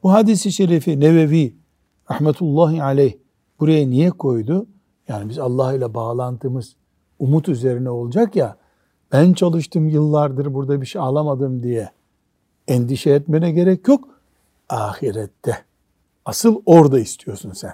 Bu 0.04 0.14
hadisi 0.14 0.52
şerifi 0.52 1.00
Nevevi 1.00 1.56
rahmetullahi 2.12 2.84
aleyh 2.84 3.14
buraya 3.60 3.90
niye 3.90 4.10
koydu? 4.10 4.68
Yani 5.08 5.30
biz 5.30 5.40
Allah 5.40 5.74
ile 5.74 5.94
bağlantımız 5.94 6.76
umut 7.20 7.50
üzerine 7.50 7.90
olacak 7.90 8.36
ya 8.36 8.58
ben 9.12 9.34
çalıştım 9.34 9.90
yıllardır 9.90 10.54
burada 10.54 10.82
bir 10.82 10.86
şey 10.86 11.02
alamadım 11.02 11.64
diye 11.64 11.90
endişe 12.68 13.10
etmene 13.10 13.52
gerek 13.52 13.88
yok. 13.88 14.08
Ahirette. 14.70 15.58
Asıl 16.26 16.62
orada 16.66 17.00
istiyorsun 17.00 17.52
sen. 17.52 17.74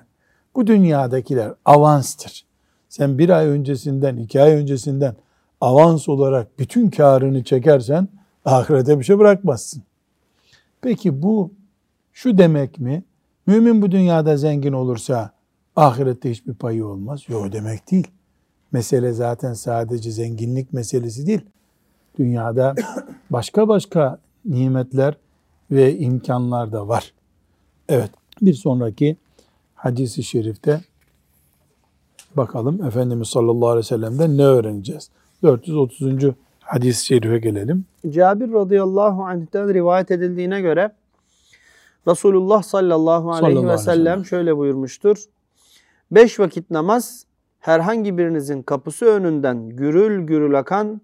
Bu 0.56 0.68
dünyadakiler 0.68 1.54
avanstır. 1.66 2.46
Sen 2.90 3.18
bir 3.18 3.30
ay 3.30 3.48
öncesinden, 3.48 4.18
iki 4.18 4.42
ay 4.42 4.52
öncesinden 4.52 5.16
avans 5.62 6.10
olarak 6.10 6.60
bütün 6.60 6.90
karını 6.90 7.44
çekersen 7.44 8.08
ahirete 8.46 9.00
bir 9.00 9.04
şey 9.04 9.20
bırakmazsın. 9.20 9.84
Peki 10.82 11.22
bu 11.22 11.54
şu 12.14 12.38
demek 12.38 12.80
mi? 12.80 13.04
Mümin 13.48 13.82
bu 13.82 13.92
dünyada 13.92 14.38
zengin 14.38 14.74
olursa 14.74 15.32
ahirette 15.76 16.32
hiçbir 16.32 16.54
payı 16.54 16.86
olmaz. 16.86 17.22
Yok 17.28 17.52
demek 17.52 17.92
değil. 17.92 18.08
Mesele 18.72 19.14
zaten 19.14 19.54
sadece 19.54 20.12
zenginlik 20.12 20.74
meselesi 20.74 21.28
değil. 21.28 21.42
Dünyada 22.20 22.76
başka 23.30 23.68
başka 23.68 24.20
nimetler 24.46 25.18
ve 25.72 25.98
imkanlar 25.98 26.72
da 26.72 26.88
var. 26.88 27.14
Evet, 27.90 28.12
bir 28.42 28.54
sonraki 28.54 29.18
hadisi 29.76 30.24
şerifte 30.24 30.82
bakalım 32.36 32.86
Efendimiz 32.86 33.28
sallallahu 33.28 33.70
aleyhi 33.70 33.86
ve 33.86 33.88
sellem'den 33.88 34.38
ne 34.38 34.44
öğreneceğiz? 34.44 35.10
430. 35.44 36.24
hadis-i 36.60 37.06
şerife 37.06 37.40
gelelim. 37.40 37.86
Cabir 38.10 38.54
radıyallahu 38.54 39.24
anh'ten 39.24 39.74
rivayet 39.74 40.12
edildiğine 40.12 40.62
göre 40.62 40.92
Resulullah 42.08 42.64
sallallahu 42.64 43.32
aleyhi 43.32 43.56
Sallallahu 43.56 43.60
aleyhi 43.60 43.74
ve 43.74 43.78
sellem. 43.78 44.26
şöyle 44.26 44.58
buyurmuştur. 44.58 45.24
Beş 46.12 46.40
vakit 46.40 46.72
namaz 46.72 47.26
herhangi 47.60 48.18
birinizin 48.18 48.62
kapısı 48.62 49.06
önünden 49.06 49.70
gürül 49.70 50.28
gürül 50.28 50.60
akan 50.60 51.02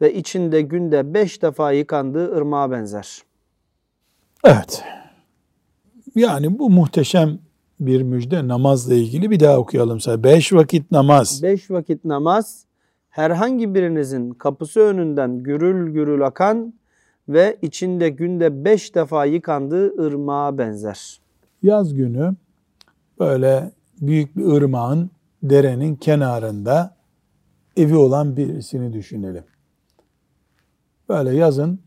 ve 0.00 0.14
içinde 0.14 0.62
günde 0.62 1.14
beş 1.14 1.42
defa 1.42 1.72
yıkandığı 1.72 2.36
ırmağa 2.36 2.70
benzer. 2.70 3.22
Evet. 4.44 4.84
Yani 6.16 6.58
bu 6.58 6.70
muhteşem 6.70 7.38
bir 7.80 8.02
müjde 8.02 8.48
namazla 8.48 8.94
ilgili 8.94 9.30
bir 9.30 9.40
daha 9.40 9.58
okuyalım. 9.58 10.00
Sadece. 10.00 10.24
Beş 10.24 10.52
vakit 10.52 10.90
namaz. 10.90 11.42
Beş 11.42 11.70
vakit 11.70 12.04
namaz 12.04 12.66
herhangi 13.10 13.74
birinizin 13.74 14.30
kapısı 14.30 14.80
önünden 14.80 15.42
gürül 15.42 15.92
gürül 15.92 16.26
akan 16.26 16.74
ve 17.28 17.58
içinde 17.62 18.08
günde 18.08 18.64
beş 18.64 18.94
defa 18.94 19.24
yıkandığı 19.24 20.06
ırmağa 20.06 20.58
benzer. 20.58 21.20
Yaz 21.62 21.94
günü 21.94 22.34
böyle 23.18 23.70
büyük 24.00 24.36
bir 24.36 24.44
ırmağın, 24.44 25.10
derenin 25.42 25.96
kenarında 25.96 26.96
evi 27.76 27.96
olan 27.96 28.36
birisini 28.36 28.92
düşünelim. 28.92 29.44
Böyle 31.08 31.36
yazın 31.36 31.80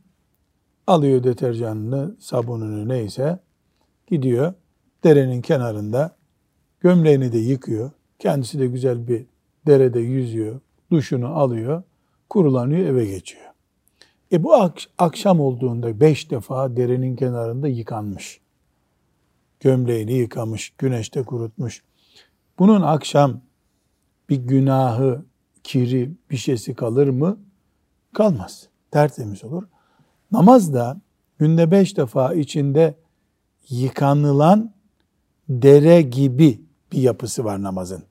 alıyor 0.87 1.23
deterjanını, 1.23 2.15
sabununu 2.19 2.87
neyse 2.87 3.39
gidiyor 4.09 4.53
derenin 5.03 5.41
kenarında 5.41 6.15
gömleğini 6.79 7.31
de 7.31 7.37
yıkıyor. 7.37 7.91
Kendisi 8.19 8.59
de 8.59 8.67
güzel 8.67 9.07
bir 9.07 9.25
derede 9.67 9.99
yüzüyor, 9.99 10.59
duşunu 10.91 11.27
alıyor, 11.27 11.83
kurulanıyor 12.29 12.85
eve 12.89 13.05
geçiyor. 13.05 13.45
E 14.31 14.43
bu 14.43 14.53
ak- 14.53 14.87
akşam 14.97 15.39
olduğunda 15.39 15.99
beş 15.99 16.31
defa 16.31 16.77
derenin 16.77 17.15
kenarında 17.15 17.67
yıkanmış. 17.67 18.39
Gömleğini 19.59 20.13
yıkamış, 20.13 20.69
güneşte 20.77 21.23
kurutmuş. 21.23 21.83
Bunun 22.59 22.81
akşam 22.81 23.41
bir 24.29 24.37
günahı, 24.37 25.25
kiri, 25.63 26.11
bir 26.31 26.37
şeysi 26.37 26.75
kalır 26.75 27.07
mı? 27.07 27.39
Kalmaz. 28.13 28.67
Tertemiz 28.91 29.43
olur. 29.43 29.63
Namaz 30.31 30.73
da 30.73 31.01
günde 31.39 31.71
beş 31.71 31.97
defa 31.97 32.33
içinde 32.33 32.95
yıkanılan 33.69 34.73
dere 35.49 36.01
gibi 36.01 36.61
bir 36.91 37.01
yapısı 37.01 37.43
var 37.43 37.63
namazın. 37.63 38.03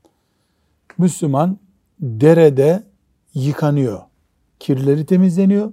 Müslüman 0.98 1.58
derede 2.00 2.82
yıkanıyor. 3.34 4.00
Kirleri 4.58 5.06
temizleniyor. 5.06 5.72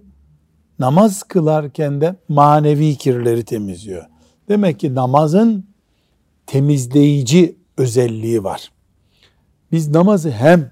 Namaz 0.79 1.23
kılarken 1.23 2.01
de 2.01 2.15
manevi 2.27 2.95
kirleri 2.95 3.45
temizliyor. 3.45 4.05
Demek 4.49 4.79
ki 4.79 4.95
namazın 4.95 5.65
temizleyici 6.45 7.57
özelliği 7.77 8.43
var. 8.43 8.71
Biz 9.71 9.89
namazı 9.89 10.31
hem 10.31 10.71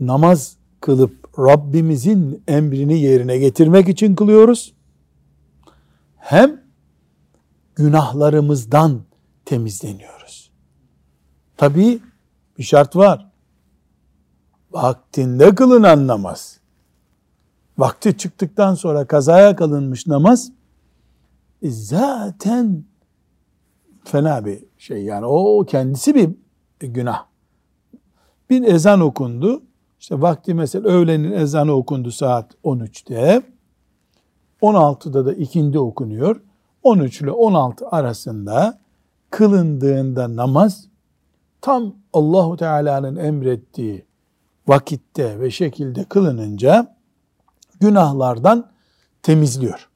namaz 0.00 0.56
kılıp 0.80 1.38
Rabbimizin 1.38 2.42
emrini 2.48 3.00
yerine 3.00 3.38
getirmek 3.38 3.88
için 3.88 4.14
kılıyoruz. 4.14 4.74
Hem 6.16 6.59
günahlarımızdan 7.80 9.02
temizleniyoruz. 9.44 10.50
Tabii 11.56 12.00
bir 12.58 12.62
şart 12.62 12.96
var. 12.96 13.30
Vaktinde 14.70 15.54
kılınan 15.54 16.06
namaz. 16.06 16.60
Vakti 17.78 18.16
çıktıktan 18.16 18.74
sonra 18.74 19.06
kazaya 19.06 19.56
kalınmış 19.56 20.06
namaz 20.06 20.52
e, 21.62 21.70
zaten 21.70 22.84
fena 24.04 24.44
bir 24.44 24.64
şey. 24.78 25.04
Yani 25.04 25.26
o 25.26 25.64
kendisi 25.64 26.14
bir 26.14 26.30
günah. 26.80 27.26
Bir 28.50 28.62
ezan 28.62 29.00
okundu. 29.00 29.62
İşte 30.00 30.20
vakti 30.20 30.54
mesela 30.54 30.88
öğlenin 30.88 31.32
ezanı 31.32 31.72
okundu 31.72 32.10
saat 32.10 32.54
13'te. 32.64 33.42
16'da 34.62 35.26
da 35.26 35.32
ikindi 35.32 35.78
okunuyor. 35.78 36.40
13 36.82 37.20
ile 37.20 37.30
16 37.30 37.88
arasında 37.88 38.78
kılındığında 39.30 40.36
namaz 40.36 40.84
tam 41.60 41.94
Allahu 42.12 42.56
Teala'nın 42.56 43.16
emrettiği 43.16 44.04
vakitte 44.68 45.40
ve 45.40 45.50
şekilde 45.50 46.04
kılınınca 46.04 46.96
günahlardan 47.80 48.70
temizliyor. 49.22 49.88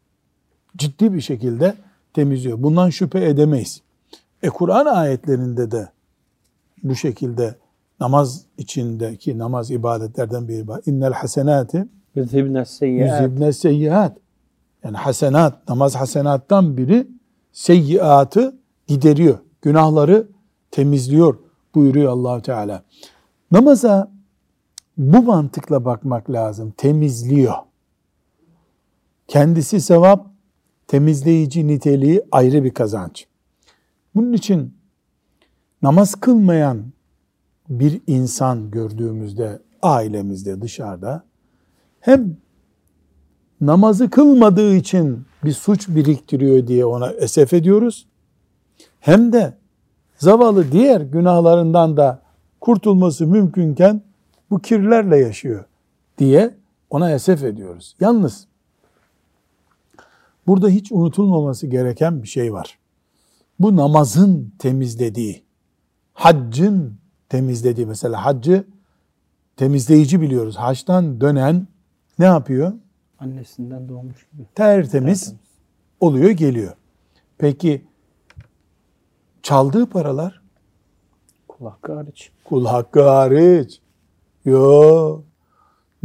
Ciddi 0.77 1.15
bir 1.15 1.21
şekilde 1.21 1.75
temizliyor. 2.15 2.63
Bundan 2.63 2.91
şüphe 2.91 3.29
edemeyiz. 3.29 3.83
E 4.43 4.49
Kur'an 4.49 4.87
ayetlerinde 4.87 5.71
de 5.71 5.89
bu 6.83 6.95
şekilde 6.95 7.55
namaz 8.01 8.45
içindeki 8.59 9.39
namaz 9.39 9.71
ibadetlerden 9.71 10.49
biri 10.49 10.69
var. 10.69 10.81
İnnel 10.87 11.13
hasenati 11.13 11.87
yüzibne 13.23 13.53
seyyiat. 13.53 14.17
Yani 14.85 14.97
hasenat, 14.97 15.69
namaz 15.69 15.95
hasenattan 15.95 16.77
biri 16.77 17.09
seyyiatı 17.53 18.59
gideriyor. 18.87 19.39
Günahları 19.63 20.29
temizliyor 20.71 21.39
buyuruyor 21.75 22.13
Allahu 22.13 22.43
Teala. 22.43 22.83
Namaza 23.51 24.13
bu 24.97 25.23
mantıkla 25.23 25.85
bakmak 25.85 26.31
lazım. 26.31 26.75
Temizliyor. 26.77 27.55
Kendisi 29.29 29.81
sevap, 29.81 30.27
temizleyici 30.87 31.67
niteliği 31.67 32.23
ayrı 32.33 32.65
bir 32.65 32.75
kazanç. 32.75 33.27
Bunun 34.15 34.33
için 34.33 34.75
namaz 35.83 36.15
kılmayan 36.15 36.85
bir 37.69 38.01
insan 38.07 38.71
gördüğümüzde 38.71 39.63
ailemizde 39.83 40.61
dışarıda 40.61 41.25
hem 42.01 42.37
namazı 43.61 44.11
kılmadığı 44.11 44.75
için 44.75 45.25
bir 45.45 45.53
suç 45.53 45.89
biriktiriyor 45.89 46.67
diye 46.67 46.85
ona 46.85 47.11
esef 47.11 47.53
ediyoruz. 47.53 48.07
Hem 49.01 49.33
de 49.33 49.55
zavallı 50.17 50.73
diğer 50.73 51.01
günahlarından 51.01 51.97
da 51.97 52.23
kurtulması 52.61 53.27
mümkünken 53.27 54.03
bu 54.51 54.59
kirlerle 54.59 55.17
yaşıyor 55.17 55.65
diye 56.19 56.55
ona 56.91 57.11
esef 57.11 57.45
ediyoruz. 57.45 57.97
Yalnız 58.01 58.47
burada 60.47 60.69
hiç 60.69 60.93
unutulmaması 60.93 61.67
gereken 61.67 62.23
bir 62.23 62.29
şey 62.29 62.53
var. 62.53 62.79
Bu 63.59 63.77
namazın 63.77 64.53
temizlediği, 64.59 65.43
haccın 66.15 66.99
temizlediği 67.29 67.87
mesela 67.87 68.25
haccı 68.25 68.65
temizleyici 69.57 70.21
biliyoruz. 70.21 70.57
Haçtan 70.57 71.21
dönen 71.21 71.67
ne 72.19 72.25
yapıyor? 72.25 72.73
Annesinden 73.21 73.89
doğmuş 73.89 74.27
gibi. 74.33 74.43
Tertemiz 74.55 75.35
oluyor 76.01 76.31
geliyor. 76.31 76.73
Peki 77.39 77.85
Çaldığı 79.43 79.87
paralar 79.87 80.43
Kul 81.49 81.67
hakkı 81.67 81.93
hariç. 81.95 82.31
kul 82.45 82.67
hakkı 82.67 83.03
hariç. 83.09 83.81
Yo. 84.45 85.21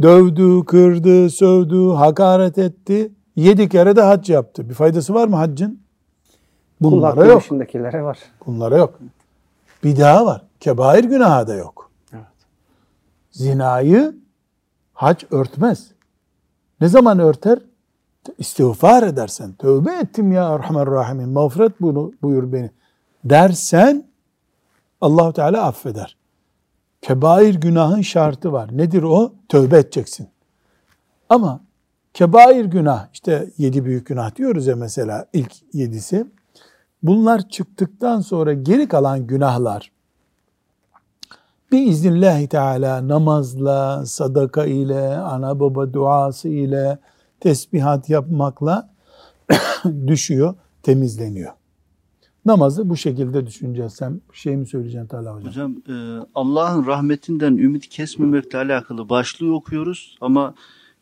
Dövdü, 0.02 0.64
kırdı, 0.64 1.30
sövdü, 1.30 1.88
hakaret 1.90 2.58
etti. 2.58 3.12
Yedi 3.36 3.68
kere 3.68 3.96
de 3.96 4.02
hac 4.02 4.30
yaptı. 4.30 4.68
Bir 4.68 4.74
faydası 4.74 5.14
var 5.14 5.28
mı 5.28 5.36
haccın? 5.36 5.82
Kul 6.82 6.90
Bunlara 6.92 7.16
hakkı 7.16 7.28
yok. 7.28 7.42
dışındakilere 7.42 8.02
var. 8.02 8.18
Bunlara 8.46 8.76
yok. 8.78 8.98
Bir 9.84 9.96
daha 9.96 10.26
var. 10.26 10.42
Kebair 10.60 11.04
günahı 11.04 11.46
da 11.46 11.54
yok. 11.54 11.90
Evet. 12.12 12.24
Zinayı 13.32 14.14
hac 14.94 15.24
örtmez. 15.30 15.90
Ne 16.80 16.88
zaman 16.88 17.18
örter? 17.18 17.58
İstiğfar 18.38 19.02
edersen. 19.02 19.52
Tövbe 19.52 19.92
ettim 19.92 20.32
ya 20.32 20.54
Erhamer 20.54 20.86
Rahimin. 20.86 21.28
Mağfiret 21.28 21.80
bunu 21.80 22.12
buyur 22.22 22.52
beni. 22.52 22.70
Dersen 23.24 24.04
allah 25.00 25.32
Teala 25.32 25.66
affeder. 25.66 26.16
Kebair 27.02 27.54
günahın 27.54 28.00
şartı 28.00 28.52
var. 28.52 28.76
Nedir 28.76 29.02
o? 29.02 29.32
Tövbe 29.48 29.78
edeceksin. 29.78 30.28
Ama 31.28 31.60
kebair 32.14 32.64
günah, 32.64 33.08
işte 33.12 33.50
yedi 33.58 33.84
büyük 33.84 34.06
günah 34.06 34.36
diyoruz 34.36 34.66
ya 34.66 34.76
mesela 34.76 35.26
ilk 35.32 35.52
yedisi. 35.72 36.26
Bunlar 37.02 37.48
çıktıktan 37.48 38.20
sonra 38.20 38.52
geri 38.52 38.88
kalan 38.88 39.26
günahlar 39.26 39.92
biiznillahü 41.72 42.48
teala 42.48 43.08
namazla, 43.08 44.06
sadaka 44.06 44.64
ile, 44.64 45.16
ana 45.16 45.60
baba 45.60 45.92
duası 45.92 46.48
ile, 46.48 46.98
tesbihat 47.40 48.10
yapmakla 48.10 48.90
düşüyor, 50.06 50.54
temizleniyor. 50.82 51.52
Namazı 52.44 52.88
bu 52.88 52.96
şekilde 52.96 53.46
düşüneceğiz. 53.46 53.92
Sen 53.92 54.20
bir 54.32 54.36
şey 54.36 54.56
mi 54.56 54.66
söyleyeceksin 54.66 55.08
Talha 55.08 55.34
Hocam? 55.34 55.48
Hocam 55.48 55.76
e, 55.88 56.26
Allah'ın 56.34 56.86
rahmetinden 56.86 57.56
ümit 57.56 57.88
kesmemekle 57.88 58.58
alakalı 58.58 59.08
başlığı 59.08 59.54
okuyoruz 59.54 60.16
ama 60.20 60.54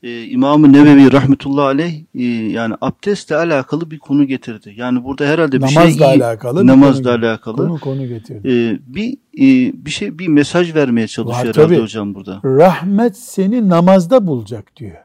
e, 0.02 0.22
İmam-ı 0.24 0.72
Nevevi 0.72 1.12
rahmetullahi 1.12 1.64
aleyh 1.66 2.04
e, 2.14 2.22
yani 2.52 2.74
abdestle 2.80 3.36
alakalı 3.36 3.90
bir 3.90 3.98
konu 3.98 4.24
getirdi. 4.26 4.74
Yani 4.76 5.04
burada 5.04 5.24
herhalde 5.26 5.56
bir 5.56 5.60
Namazla 5.62 5.90
şey 5.90 6.06
alakalı. 6.06 6.66
namazla 6.66 7.02
konu- 7.14 7.24
alakalı 7.26 7.56
Konu 7.56 7.80
konu 7.80 8.06
getirdi. 8.06 8.48
e, 8.48 8.78
bir 8.94 9.12
e, 9.12 9.72
bir 9.84 9.90
şey 9.90 10.18
bir 10.18 10.28
mesaj 10.28 10.74
vermeye 10.74 11.06
çalışıyor 11.08 11.46
Var, 11.46 11.54
herhalde 11.56 11.74
tabii. 11.74 11.82
hocam 11.82 12.14
burada. 12.14 12.40
Rahmet 12.44 13.16
seni 13.16 13.68
namazda 13.68 14.26
bulacak 14.26 14.76
diyor. 14.76 14.96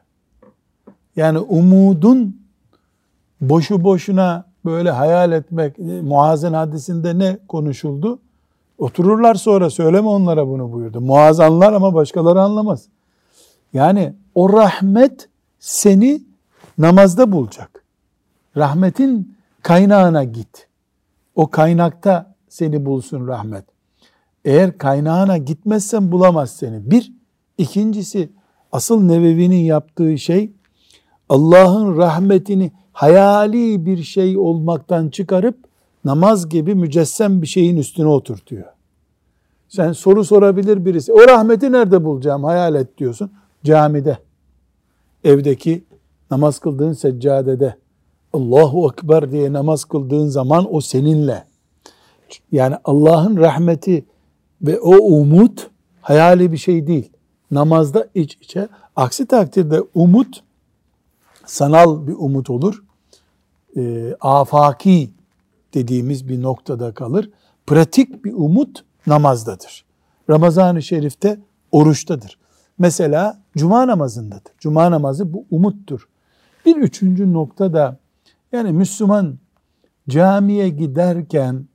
Yani 1.16 1.40
umudun 1.40 2.38
boşu 3.42 3.84
boşuna 3.84 4.46
böyle 4.66 4.92
hayal 4.92 5.32
etmek, 5.32 5.80
e, 5.80 5.84
Muaz'ın 6.02 6.54
hadisinde 6.54 7.20
ne 7.20 7.38
konuşuldu? 7.48 8.20
Otururlar 8.78 9.36
sonra 9.36 9.70
söyleme 9.70 10.08
onlara 10.08 10.48
bunu 10.48 10.72
buyurdu. 10.72 11.02
Muaz 11.02 11.40
anlar 11.40 11.74
ama 11.74 11.94
başkaları 11.94 12.42
anlamaz. 12.42 12.86
Yani 13.74 14.14
o 14.36 14.54
rahmet 14.54 15.30
seni 15.60 16.22
namazda 16.78 17.32
bulacak. 17.32 17.84
Rahmetin 18.58 19.36
kaynağına 19.62 20.24
git. 20.24 20.68
O 21.36 21.50
kaynakta 21.50 22.36
seni 22.50 22.86
bulsun 22.86 23.28
rahmet. 23.28 23.66
Eğer 24.46 24.78
kaynağına 24.78 25.38
gitmezsen 25.38 26.12
bulamaz 26.12 26.52
seni. 26.52 26.92
Bir. 26.92 27.14
ikincisi 27.58 28.30
asıl 28.72 29.02
Nevevi'nin 29.02 29.64
yaptığı 29.64 30.18
şey 30.18 30.52
Allah'ın 31.30 31.98
rahmetini 31.98 32.72
hayali 32.92 33.86
bir 33.86 34.04
şey 34.04 34.38
olmaktan 34.38 35.10
çıkarıp 35.10 35.58
namaz 36.06 36.50
gibi 36.50 36.76
mücessem 36.76 37.42
bir 37.42 37.48
şeyin 37.48 37.78
üstüne 37.78 38.08
oturtuyor. 38.08 38.66
Sen 39.68 39.92
soru 39.92 40.24
sorabilir 40.24 40.86
birisi. 40.86 41.14
O 41.14 41.28
rahmeti 41.28 41.72
nerede 41.72 42.04
bulacağım? 42.04 42.44
Hayal 42.44 42.76
et 42.76 42.98
diyorsun. 42.98 43.32
Camide. 43.64 44.18
Evdeki 45.24 45.84
namaz 46.32 46.60
kıldığın 46.60 46.94
seccadede. 46.94 47.78
Allahu 48.34 48.92
Ekber 48.92 49.32
diye 49.32 49.54
namaz 49.54 49.86
kıldığın 49.86 50.28
zaman 50.28 50.76
o 50.76 50.82
seninle. 50.82 51.48
Yani 52.52 52.76
Allah'ın 52.84 53.38
rahmeti 53.38 54.06
ve 54.62 54.80
o 54.80 54.96
umut 54.96 55.70
hayali 56.02 56.52
bir 56.52 56.58
şey 56.58 56.88
değil. 56.88 57.10
Namazda 57.52 58.08
iç 58.16 58.38
içe. 58.42 58.68
Aksi 58.96 59.26
takdirde 59.26 59.82
umut 59.96 60.44
sanal 61.46 62.08
bir 62.08 62.16
umut 62.18 62.50
olur. 62.50 62.84
E, 63.78 64.14
afaki 64.22 65.10
dediğimiz 65.74 66.30
bir 66.30 66.42
noktada 66.42 66.94
kalır. 66.94 67.30
Pratik 67.68 68.26
bir 68.26 68.34
umut 68.34 68.84
namazdadır. 69.08 69.86
Ramazan-ı 70.30 70.82
Şerif'te 70.82 71.40
oruçtadır. 71.72 72.38
Mesela 72.80 73.40
cuma 73.58 73.88
namazındadır. 73.88 74.54
Cuma 74.60 74.92
namazı 74.92 75.34
bu 75.34 75.46
umuttur. 75.52 76.08
Bir 76.66 76.76
üçüncü 76.76 77.34
nokta 77.34 77.74
da 77.74 77.98
yani 78.52 78.72
Müslüman 78.72 79.38
camiye 80.10 80.70
giderken 80.70 81.66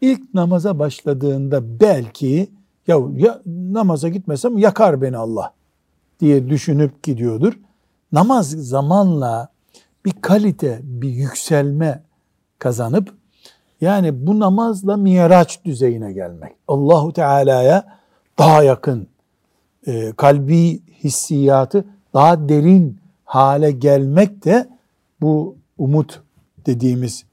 ilk 0.00 0.34
namaza 0.34 0.78
başladığında 0.78 1.80
belki 1.80 2.50
ya, 2.86 2.98
ya 3.16 3.40
namaza 3.46 4.08
gitmesem 4.08 4.58
yakar 4.58 5.02
beni 5.02 5.16
Allah 5.16 5.54
diye 6.20 6.48
düşünüp 6.48 7.02
gidiyordur. 7.02 7.58
Namaz 8.12 8.50
zamanla 8.50 9.48
bir 10.04 10.12
kalite, 10.20 10.80
bir 10.82 11.08
yükselme 11.08 12.02
kazanıp 12.58 13.14
yani 13.80 14.26
bu 14.26 14.38
namazla 14.38 14.96
miraç 14.96 15.64
düzeyine 15.64 16.12
gelmek. 16.12 16.52
Allahu 16.68 17.12
Teala'ya 17.12 17.98
daha 18.38 18.62
yakın, 18.62 19.08
e, 19.88 20.12
kalbi 20.16 20.80
hissiyatı 21.04 21.84
daha 22.14 22.48
derin 22.48 22.98
hale 23.24 23.70
gelmek 23.70 24.44
de 24.44 24.68
bu 25.20 25.56
umut 25.78 26.22
dediğimiz 26.66 27.24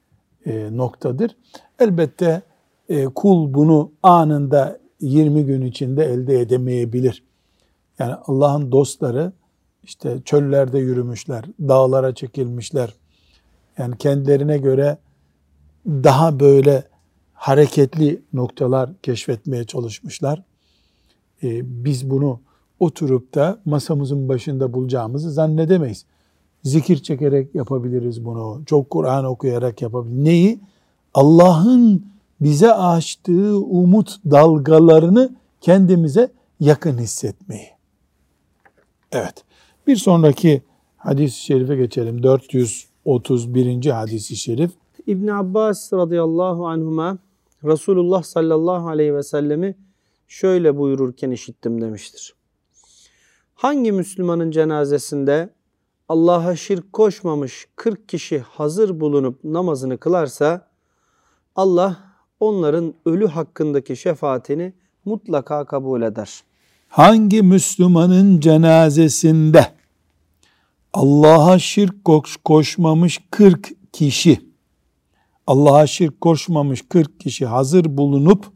e, 0.46 0.78
noktadır. 0.78 1.36
Elbette 1.80 2.42
e, 2.90 3.06
kul 3.06 3.54
bunu 3.54 3.92
anında 4.04 4.80
20 5.02 5.46
gün 5.46 5.62
içinde 5.62 6.06
elde 6.06 6.40
edemeyebilir. 6.40 7.24
Yani 8.00 8.14
Allah'ın 8.26 8.72
dostları 8.72 9.32
işte 9.84 10.22
çöllerde 10.26 10.80
yürümüşler, 10.80 11.46
dağlara 11.60 12.16
çekilmişler. 12.16 12.94
Yani 13.78 13.98
kendilerine 13.98 14.58
göre 14.58 14.98
daha 15.88 16.40
böyle 16.40 16.84
hareketli 17.34 18.22
noktalar 18.34 18.90
keşfetmeye 19.04 19.64
çalışmışlar. 19.64 20.44
Ee, 21.46 21.62
biz 21.86 22.10
bunu 22.10 22.40
oturup 22.80 23.36
da 23.36 23.60
masamızın 23.66 24.30
başında 24.30 24.74
bulacağımızı 24.74 25.32
zannedemeyiz. 25.32 26.06
Zikir 26.64 26.98
çekerek 26.98 27.56
yapabiliriz 27.56 28.26
bunu. 28.26 28.62
Çok 28.66 28.90
Kur'an 28.90 29.26
okuyarak 29.26 29.82
yapabiliriz. 29.82 30.24
Neyi? 30.24 30.60
Allah'ın 31.14 32.06
bize 32.42 32.74
açtığı 32.74 33.58
umut 33.58 34.16
dalgalarını 34.32 35.36
kendimize 35.62 36.32
yakın 36.60 36.98
hissetmeyi. 36.98 37.68
Evet. 39.12 39.44
Bir 39.88 39.96
sonraki 39.96 40.62
hadis-i 40.98 41.40
şerife 41.40 41.76
geçelim. 41.76 42.24
431. 42.24 43.86
hadis-i 43.86 44.36
şerif. 44.36 44.72
İbn 45.08 45.28
Abbas 45.28 45.94
radıyallahu 45.94 46.68
anhuma 46.68 47.18
Resulullah 47.64 48.24
sallallahu 48.24 48.88
aleyhi 48.88 49.16
ve 49.16 49.24
sellemi 49.24 49.76
şöyle 50.28 50.78
buyururken 50.78 51.32
işittim 51.32 51.82
demiştir. 51.82 52.36
Hangi 53.56 53.92
Müslümanın 53.92 54.52
cenazesinde 54.52 55.50
Allah'a 56.10 56.56
şirk 56.56 56.94
koşmamış 56.94 57.68
40 57.76 58.10
kişi 58.10 58.40
hazır 58.40 59.00
bulunup 59.00 59.44
namazını 59.44 59.98
kılarsa 59.98 60.68
Allah 61.56 61.98
onların 62.40 62.94
ölü 63.06 63.28
hakkındaki 63.28 63.96
şefaatini 63.96 64.74
mutlaka 65.06 65.66
kabul 65.66 66.02
eder. 66.02 66.44
Hangi 66.88 67.42
Müslümanın 67.42 68.40
cenazesinde 68.40 69.76
Allah'a 70.94 71.60
şirk 71.60 72.06
koş- 72.06 72.38
koşmamış 72.44 73.20
40 73.32 73.94
kişi 73.94 74.42
Allah'a 75.48 75.88
şirk 75.88 76.22
koşmamış 76.22 76.82
40 76.90 77.20
kişi 77.20 77.46
hazır 77.46 77.98
bulunup 77.98 78.55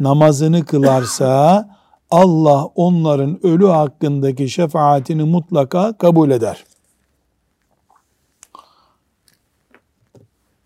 namazını 0.00 0.64
kılarsa 0.64 1.68
Allah 2.10 2.64
onların 2.64 3.46
ölü 3.46 3.66
hakkındaki 3.66 4.48
şefaatini 4.48 5.24
mutlaka 5.24 5.98
kabul 5.98 6.30
eder. 6.30 6.64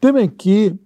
Demek 0.03 0.38
ki 0.38 0.79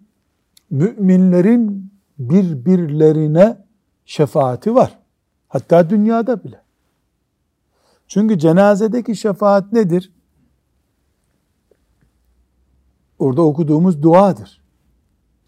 müminlerin 0.71 1.93
birbirlerine 2.19 3.65
şefaati 4.05 4.75
var. 4.75 4.99
Hatta 5.49 5.91
dünyada 5.91 6.45
bile. 6.45 6.63
Çünkü 8.09 8.39
cenazedeki 8.39 9.17
şefaat 9.17 9.73
nedir? 9.73 10.13
Orada 13.19 13.43
okuduğumuz 13.43 14.03
duadır. 14.03 14.63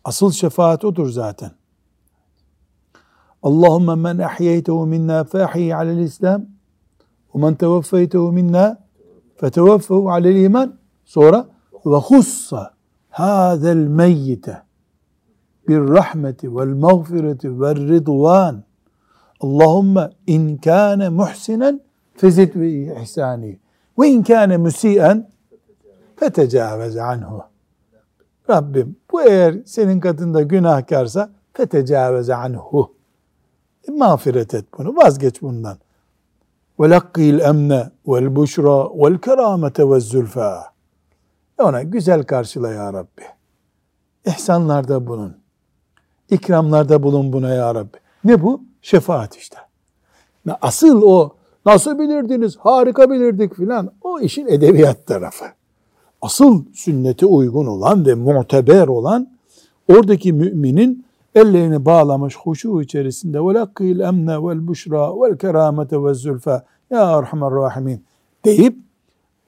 Asıl 0.04 0.32
şefaat 0.32 0.84
odur 0.84 1.08
zaten. 1.10 1.50
اللهم 3.46 3.98
من 3.98 4.20
أحييته 4.20 4.84
منا 4.84 5.22
فأحيي 5.22 5.72
على 5.72 5.92
الإسلام 5.92 6.48
ومن 7.34 7.58
توفيته 7.58 8.30
منا 8.30 8.78
فتوفه 9.38 10.10
على 10.10 10.30
الإيمان. 10.30 10.72
صورة 11.04 11.48
وخص 11.84 12.54
هذا 13.10 13.72
الميت 13.72 14.46
بالرحمة 15.68 16.40
والمغفرة 16.44 17.42
والرضوان. 17.44 18.60
اللهم 19.44 19.96
إن 20.28 20.56
كان 20.56 21.12
محسنا 21.12 21.78
فزد 22.14 22.50
بإحسانه 22.58 23.56
وإن 23.96 24.22
كان 24.22 24.60
مسيئا 24.60 25.24
فتجاوز 26.16 26.98
عنه. 26.98 27.42
Rabbim 28.50 28.96
bu 29.12 29.22
eğer 29.22 29.58
senin 29.64 30.00
katında 30.00 30.42
günahkarsa 30.42 31.30
fetecaveze. 31.52 32.34
E, 33.88 33.92
mağfiret 33.92 34.54
et 34.54 34.64
bunu, 34.78 34.96
vazgeç 34.96 35.42
bundan. 35.42 35.78
Vel 36.80 38.36
buşra 38.36 38.90
vel 38.90 39.18
keramete 39.18 39.90
ve 39.90 40.00
zülfa. 40.00 40.72
Ona 41.58 41.82
güzel 41.82 42.24
karşıla 42.24 42.70
ya 42.70 42.92
Rabbi. 42.92 43.22
İhsanlarda 44.26 45.06
bulun. 45.06 45.36
İkramlarda 46.30 47.02
bulun 47.02 47.32
buna 47.32 47.54
ya 47.54 47.74
Rabbi. 47.74 47.96
Ne 48.24 48.42
bu? 48.42 48.60
Şefaat 48.82 49.36
işte. 49.36 49.56
Asıl 50.60 51.02
o 51.02 51.34
nasıl 51.66 51.98
bilirdiniz, 51.98 52.56
harika 52.56 53.10
bilirdik 53.10 53.54
filan. 53.54 53.92
O 54.02 54.20
işin 54.20 54.46
edebiyat 54.46 55.06
tarafı. 55.06 55.44
Asıl 56.22 56.64
sünnete 56.74 57.26
uygun 57.26 57.66
olan 57.66 58.06
ve 58.06 58.14
muteber 58.14 58.88
olan 58.88 59.30
oradaki 59.88 60.32
müminin 60.32 61.05
ellerini 61.36 61.84
bağlamış 61.84 62.36
huşu 62.36 62.82
içerisinde 62.82 63.40
ve 63.40 63.54
lakkil 63.54 64.00
emne 64.00 64.42
vel 64.42 64.66
buşra 64.66 65.20
vel 65.20 65.38
keramete 65.38 66.04
ve 66.04 66.14
zülfa 66.14 66.66
ya 66.90 67.18
erhamer 67.18 67.50
rahimin 67.50 68.04
deyip 68.44 68.76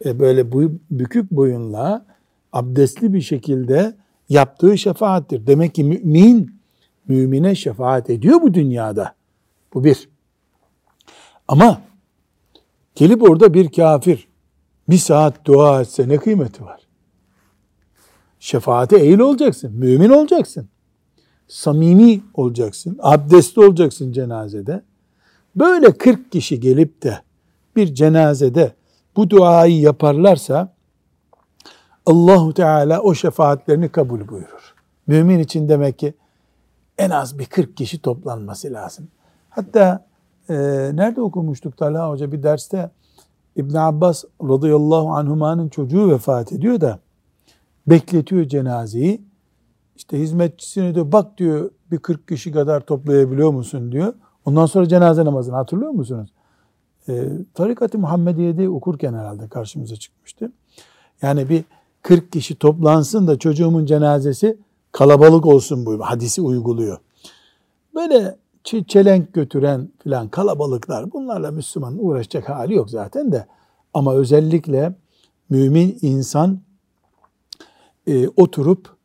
e, 0.05 0.19
böyle 0.19 0.53
bu, 0.53 0.73
bükük 0.91 1.31
boyunla 1.31 2.07
abdestli 2.53 3.15
bir 3.15 3.21
şekilde 3.21 3.97
yaptığı 4.29 4.79
şefaattir. 4.79 5.47
Demek 5.47 5.75
ki 5.75 5.85
mümin 5.85 6.59
mümine 7.09 7.55
şefaat 7.55 8.11
ediyor 8.11 8.43
bu 8.43 8.55
dünyada. 8.55 9.15
Bu 9.75 9.85
bir. 9.85 10.09
Ama 11.49 11.81
gelip 12.95 13.23
orada 13.23 13.55
bir 13.55 13.73
kafir 13.73 14.29
bir 14.89 14.99
saat 14.99 15.45
dua 15.45 15.81
etse 15.81 16.09
ne 16.09 16.17
kıymeti 16.17 16.65
var? 16.65 16.81
Şefaate 18.41 18.99
eğil 18.99 19.19
olacaksın, 19.19 19.73
mümin 19.75 20.11
olacaksın. 20.11 20.69
Samimi 21.49 22.21
olacaksın, 22.35 22.99
abdestli 23.03 23.61
olacaksın 23.65 24.13
cenazede. 24.13 24.83
Böyle 25.57 25.93
40 25.93 26.33
kişi 26.33 26.61
gelip 26.61 27.03
de 27.03 27.19
bir 27.77 27.95
cenazede 27.95 28.73
bu 29.17 29.31
duayı 29.31 29.81
yaparlarsa 29.81 30.75
Allahu 32.07 32.55
Teala 32.55 33.01
o 33.01 33.15
şefaatlerini 33.15 33.89
kabul 33.89 34.29
buyurur. 34.29 34.75
Mümin 35.07 35.39
için 35.39 35.69
demek 35.69 35.99
ki 35.99 36.15
en 36.99 37.11
az 37.11 37.39
bir 37.39 37.45
40 37.47 37.77
kişi 37.77 38.03
toplanması 38.03 38.73
lazım. 38.73 39.09
Hatta 39.51 40.07
e, 40.49 40.55
nerede 40.95 41.21
okumuştuk 41.21 41.77
Talha 41.77 42.11
Hoca 42.11 42.33
bir 42.33 42.43
derste 42.43 42.91
İbn 43.57 43.77
Abbas 43.77 44.25
radıyallahu 44.43 45.11
anhumanın 45.11 45.69
çocuğu 45.69 46.11
vefat 46.11 46.53
ediyor 46.53 46.81
da 46.81 46.99
bekletiyor 47.87 48.45
cenazeyi. 48.45 49.28
İşte 49.99 50.19
hizmetçisine 50.19 50.95
diyor 50.95 51.13
bak 51.13 51.39
diyor 51.39 51.71
bir 51.91 51.99
40 51.99 52.29
kişi 52.29 52.53
kadar 52.53 52.81
toplayabiliyor 52.81 53.51
musun 53.51 53.93
diyor. 53.93 54.15
Ondan 54.45 54.67
sonra 54.67 54.89
cenaze 54.89 55.25
namazını 55.25 55.55
hatırlıyor 55.55 55.91
musunuz? 55.91 56.31
E, 57.09 57.29
Tarikat-ı 57.55 57.99
Muhammediye'de 57.99 58.69
okurken 58.69 59.15
herhalde 59.15 59.49
karşımıza 59.49 59.97
çıkmıştı. 59.97 60.53
Yani 61.23 61.49
bir 61.49 61.65
40 62.03 62.33
kişi 62.33 62.55
toplansın 62.59 63.27
da 63.27 63.39
çocuğumun 63.39 63.87
cenazesi 63.87 64.59
kalabalık 64.93 65.47
olsun 65.47 65.87
bu 65.87 66.01
hadisi 66.01 66.43
uyguluyor. 66.43 66.99
Böyle 67.95 68.37
çelenk 68.65 69.33
götüren 69.33 69.89
filan 70.03 70.29
kalabalıklar 70.29 71.13
bunlarla 71.13 71.51
Müslüman 71.51 71.97
uğraşacak 71.99 72.49
hali 72.49 72.75
yok 72.75 72.91
zaten 72.91 73.33
de 73.33 73.47
ama 73.95 74.15
özellikle 74.15 74.95
mümin 75.51 75.99
insan 76.03 76.61
e, 78.07 78.29
oturup 78.29 78.98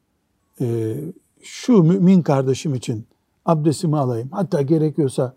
e, 0.61 0.95
şu 1.41 1.83
mümin 1.83 2.21
kardeşim 2.21 2.75
için 2.75 3.05
abdestimi 3.45 3.97
alayım. 3.97 4.29
Hatta 4.31 4.61
gerekiyorsa 4.61 5.33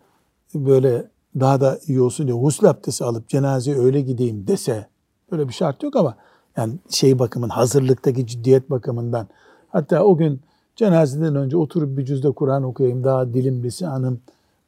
böyle 0.54 1.08
daha 1.40 1.60
da 1.60 1.78
iyi 1.86 2.00
olsun 2.00 2.26
diye 2.26 2.36
gusül 2.36 2.70
abdesti 2.70 3.04
alıp 3.04 3.28
cenazeye 3.28 3.76
öyle 3.76 4.00
gideyim 4.00 4.46
dese 4.46 4.86
böyle 5.32 5.48
bir 5.48 5.52
şart 5.52 5.82
yok 5.82 5.96
ama 5.96 6.16
yani 6.56 6.74
şey 6.90 7.18
bakımın 7.18 7.48
hazırlıktaki 7.48 8.26
ciddiyet 8.26 8.70
bakımından. 8.70 9.28
Hatta 9.68 10.02
o 10.04 10.16
gün 10.16 10.40
cenazeden 10.76 11.36
önce 11.36 11.56
oturup 11.56 11.98
bir 11.98 12.04
cüzde 12.04 12.30
Kur'an 12.30 12.62
okuyayım 12.62 13.04
daha 13.04 13.34
dilim 13.34 13.62
lisanım 13.62 14.20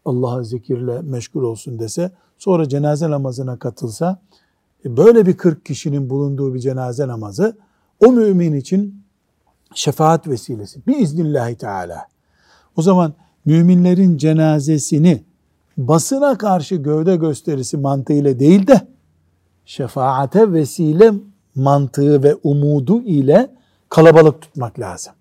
Allah'a 0.05 0.43
zikirle 0.43 1.01
meşgul 1.03 1.43
olsun 1.43 1.79
dese 1.79 2.11
sonra 2.39 2.69
cenaze 2.69 3.11
namazına 3.11 3.59
katılsa 3.59 4.21
e, 4.85 4.97
böyle 4.97 5.27
bir 5.27 5.37
40 5.37 5.67
kişinin 5.67 6.11
bulunduğu 6.11 6.55
bir 6.55 6.61
cenaze 6.61 7.09
namazı 7.09 7.57
o 8.07 8.13
mümin 8.13 8.55
için 8.55 9.03
şefaat 9.75 10.29
vesilesi 10.29 10.87
biiznillahü 10.87 11.55
teala. 11.55 12.07
O 12.77 12.83
zaman 12.83 13.15
müminlerin 13.45 14.17
cenazesini 14.17 15.23
basına 15.77 16.39
karşı 16.39 16.77
gövde 16.77 17.17
gösterisi 17.17 17.77
mantığıyla 17.77 18.39
değil 18.39 18.67
de 18.67 18.87
şefaate 19.65 20.53
vesile 20.53 21.13
mantığı 21.55 22.23
ve 22.23 22.35
umudu 22.35 23.03
ile 23.03 23.51
kalabalık 23.89 24.43
tutmak 24.43 24.79
lazım. 24.79 25.13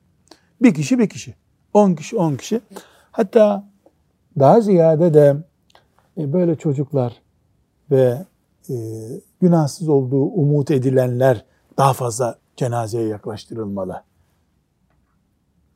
Bir 0.62 0.74
kişi 0.74 1.00
bir 1.00 1.10
kişi, 1.10 1.36
on 1.74 1.96
kişi 1.96 2.18
on 2.18 2.36
kişi. 2.36 2.62
Hatta 3.12 3.70
daha 4.40 4.62
ziyade 4.62 5.14
de 5.14 5.38
e, 6.18 6.34
böyle 6.34 6.56
çocuklar 6.56 7.14
ve 7.92 8.26
e, 8.70 8.76
günahsız 9.42 9.90
olduğu 9.90 10.24
umut 10.24 10.72
edilenler 10.72 11.46
daha 11.78 11.94
fazla 11.94 12.36
cenazeye 12.56 13.08
yaklaştırılmalı. 13.08 14.04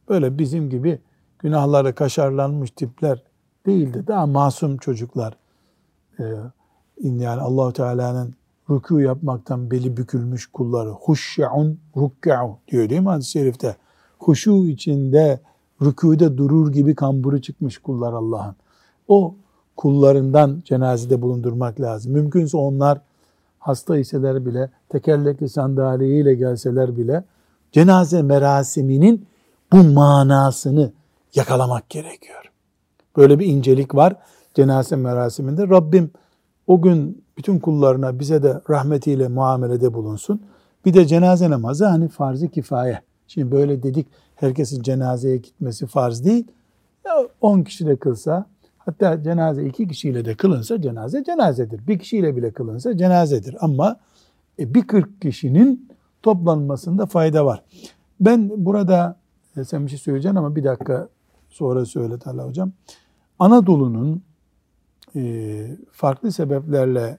Böyle 0.10 0.38
bizim 0.38 0.70
gibi 0.70 1.00
günahları 1.40 1.96
kaşarlanmış 1.96 2.72
tipler 2.72 3.24
değildi. 3.66 4.04
Daha 4.08 4.26
masum 4.26 4.78
çocuklar. 4.78 5.38
E, 6.20 6.24
yani 7.04 7.42
Allahu 7.42 7.74
Teala'nın 7.74 8.36
rükû 8.70 9.02
yapmaktan 9.02 9.72
beli 9.72 9.98
bükülmüş 9.98 10.46
kulları. 10.46 10.90
Huşşe'un 10.90 11.80
rukka'u 11.98 12.58
diyor 12.68 12.90
değil 12.90 13.02
mi 13.02 13.10
hadis-i 13.10 13.32
şerifte? 13.32 13.76
Huşu 14.20 14.66
içinde 14.66 15.40
rükûde 15.82 16.38
durur 16.38 16.72
gibi 16.72 16.96
kamburu 16.96 17.42
çıkmış 17.42 17.78
kullar 17.78 18.14
Allah'ın. 18.14 18.56
O 19.08 19.36
kullarından 19.78 20.62
cenazede 20.66 21.22
bulundurmak 21.22 21.82
lazım. 21.82 22.14
Mümkünse 22.14 22.58
onlar 22.58 23.02
hasta 23.60 23.98
iseler 23.98 24.46
bile, 24.46 24.70
tekerlekli 24.90 25.50
sandalyeyle 25.50 26.36
gelseler 26.36 26.98
bile 26.98 27.24
cenaze 27.72 28.22
merasiminin 28.22 29.26
bu 29.74 29.84
manasını 29.84 30.92
yakalamak 31.36 31.90
gerekiyor. 31.90 32.52
Böyle 33.18 33.40
bir 33.40 33.46
incelik 33.46 33.96
var 33.96 34.16
cenaze 34.54 34.96
merasiminde. 34.96 35.68
Rabbim 35.68 36.12
o 36.68 36.82
gün 36.82 37.24
bütün 37.38 37.60
kullarına 37.60 38.20
bize 38.20 38.44
de 38.44 38.62
rahmetiyle 38.70 39.28
muamelede 39.28 39.94
bulunsun. 39.94 40.42
Bir 40.86 40.94
de 40.94 41.06
cenaze 41.06 41.50
namazı 41.50 41.86
hani 41.86 42.08
farz-ı 42.10 42.48
kifaye. 42.48 43.02
Şimdi 43.28 43.52
böyle 43.52 43.84
dedik 43.84 44.08
herkesin 44.36 44.82
cenazeye 44.82 45.38
gitmesi 45.38 45.88
farz 45.88 46.26
değil. 46.26 46.48
Ya 47.06 47.14
10 47.42 47.62
kişi 47.64 47.86
de 47.86 47.96
kılsa 47.96 48.46
hatta 48.78 49.24
cenaze 49.24 49.66
iki 49.66 49.88
kişiyle 49.88 50.26
de 50.26 50.36
kılınsa 50.36 50.82
cenaze 50.82 51.24
cenazedir. 51.24 51.88
Bir 51.88 52.00
kişiyle 52.00 52.36
bile 52.36 52.52
kılınsa 52.52 52.98
cenazedir. 52.98 53.56
Ama 53.60 54.00
e, 54.60 54.74
bir 54.74 54.88
40 54.88 55.22
kişinin 55.22 55.90
toplanmasında 56.24 57.06
fayda 57.06 57.46
var. 57.46 57.64
Ben 58.20 58.66
burada 58.66 59.21
e, 59.58 59.64
sen 59.64 59.86
bir 59.86 59.90
şey 59.90 60.00
söyleyeceksin 60.00 60.36
ama 60.36 60.56
bir 60.56 60.64
dakika 60.64 61.10
sonra 61.50 61.86
söyle 61.86 62.20
Talha 62.20 62.48
Hocam. 62.48 62.72
Anadolu'nun 63.40 64.24
e, 65.16 65.78
farklı 65.92 66.32
sebeplerle 66.32 67.18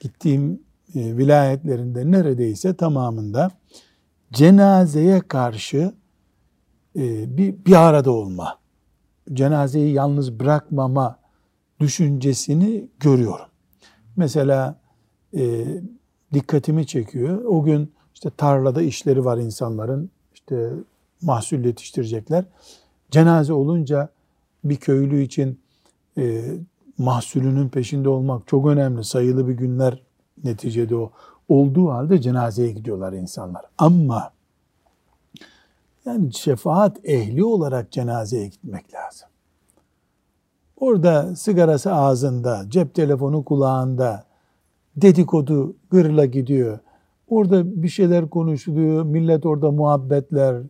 gittiğim 0.00 0.60
e, 0.94 1.16
vilayetlerinde 1.16 2.10
neredeyse 2.10 2.74
tamamında 2.74 3.50
cenazeye 4.32 5.20
karşı 5.20 5.92
e, 6.96 7.36
bir, 7.38 7.64
bir 7.66 7.86
arada 7.88 8.10
olma, 8.10 8.58
cenazeyi 9.32 9.92
yalnız 9.92 10.40
bırakmama 10.40 11.18
düşüncesini 11.80 12.88
görüyorum. 13.00 13.46
Mesela 14.16 14.80
e, 15.36 15.64
dikkatimi 16.32 16.86
çekiyor. 16.86 17.44
O 17.44 17.62
gün 17.62 17.92
işte 18.14 18.30
tarlada 18.36 18.82
işleri 18.82 19.24
var 19.24 19.38
insanların. 19.38 20.10
İşte 20.34 20.70
mahsul 21.24 21.64
yetiştirecekler. 21.64 22.44
Cenaze 23.10 23.52
olunca 23.52 24.08
bir 24.64 24.76
köylü 24.76 25.22
için 25.22 25.60
e, 26.18 26.44
mahsulünün 26.98 27.68
peşinde 27.68 28.08
olmak 28.08 28.46
çok 28.46 28.66
önemli. 28.66 29.04
Sayılı 29.04 29.48
bir 29.48 29.54
günler 29.54 30.02
neticede 30.44 30.96
o. 30.96 31.10
Olduğu 31.48 31.90
halde 31.90 32.20
cenazeye 32.20 32.72
gidiyorlar 32.72 33.12
insanlar. 33.12 33.62
Ama 33.78 34.32
yani 36.06 36.34
şefaat 36.34 36.96
ehli 37.04 37.44
olarak 37.44 37.92
cenazeye 37.92 38.48
gitmek 38.48 38.94
lazım. 38.94 39.28
Orada 40.76 41.36
sigarası 41.36 41.94
ağzında, 41.94 42.64
cep 42.68 42.94
telefonu 42.94 43.44
kulağında, 43.44 44.24
dedikodu 44.96 45.76
gırla 45.90 46.24
gidiyor. 46.24 46.78
Orada 47.28 47.82
bir 47.82 47.88
şeyler 47.88 48.30
konuşuluyor, 48.30 49.04
millet 49.04 49.46
orada 49.46 49.70
muhabbetler. 49.70 50.62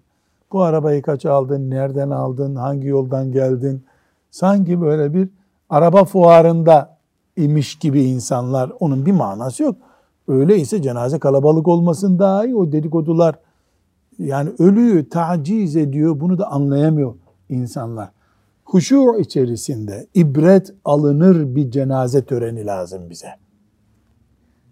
Bu 0.55 0.63
arabayı 0.63 1.03
kaç 1.03 1.27
aldın, 1.27 1.71
nereden 1.71 2.11
aldın, 2.11 2.57
hangi 2.57 2.89
yoldan 2.89 3.33
geldin? 3.33 3.85
Sanki 4.31 4.81
böyle 4.81 5.15
bir 5.15 5.29
araba 5.71 6.05
fuarında 6.05 6.99
imiş 7.37 7.79
gibi 7.79 8.03
insanlar. 8.03 8.73
Onun 8.81 9.07
bir 9.07 9.13
manası 9.13 9.63
yok. 9.63 9.77
Öyleyse 10.29 10.83
cenaze 10.83 11.19
kalabalık 11.19 11.69
olmasın 11.69 12.19
daha 12.19 12.47
iyi. 12.47 12.57
O 12.57 12.73
dedikodular 12.73 13.35
yani 14.19 14.51
ölüyü 14.59 15.09
taciz 15.09 15.77
ediyor. 15.77 16.21
Bunu 16.21 16.39
da 16.39 16.51
anlayamıyor 16.51 17.15
insanlar. 17.49 18.11
Huşu 18.65 19.19
içerisinde 19.19 20.07
ibret 20.15 20.75
alınır 20.85 21.55
bir 21.57 21.71
cenaze 21.71 22.25
töreni 22.25 22.67
lazım 22.67 23.11
bize. 23.11 23.29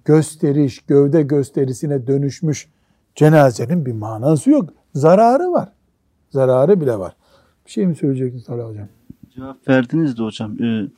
Gösteriş, 0.05 0.79
gövde 0.79 1.23
gösterisine 1.23 2.07
dönüşmüş 2.07 2.69
cenazenin 3.15 3.87
bir 3.87 3.93
manası 3.93 4.51
yok. 4.51 4.82
Zararı 4.95 5.53
var. 5.53 5.73
Zararı 6.31 6.81
bile 6.81 6.99
var. 6.99 7.17
Bir 7.67 7.71
şey 7.71 7.87
mi 7.87 7.97
söyleyecektiniz 7.97 8.45
Talha 8.45 8.69
Hocam? 8.69 8.89
Cevap 9.35 9.69
verdiniz 9.69 10.19
de 10.19 10.23
hocam. 10.23 10.63
Ee, 10.63 10.89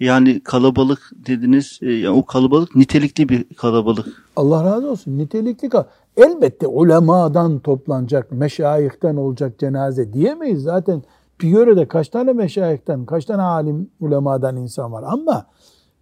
yani 0.00 0.40
kalabalık 0.40 1.10
dediniz. 1.26 1.78
E, 1.82 1.92
yani 1.92 2.16
o 2.16 2.24
kalabalık 2.24 2.76
nitelikli 2.76 3.28
bir 3.28 3.44
kalabalık. 3.44 4.06
Allah 4.36 4.64
razı 4.64 4.90
olsun. 4.90 5.18
Nitelikli 5.18 5.68
kal. 5.68 5.84
Elbette 6.16 6.66
ulemadan 6.66 7.58
toplanacak, 7.58 8.32
meşayihten 8.32 9.16
olacak 9.16 9.58
cenaze 9.58 10.12
diyemeyiz. 10.12 10.62
Zaten 10.62 11.02
Piyöre'de 11.38 11.88
kaç 11.88 12.08
tane 12.08 12.32
meşayihten, 12.32 13.06
kaç 13.06 13.24
tane 13.24 13.42
alim 13.42 13.90
ulemadan 14.00 14.56
insan 14.56 14.92
var. 14.92 15.04
Ama 15.06 15.46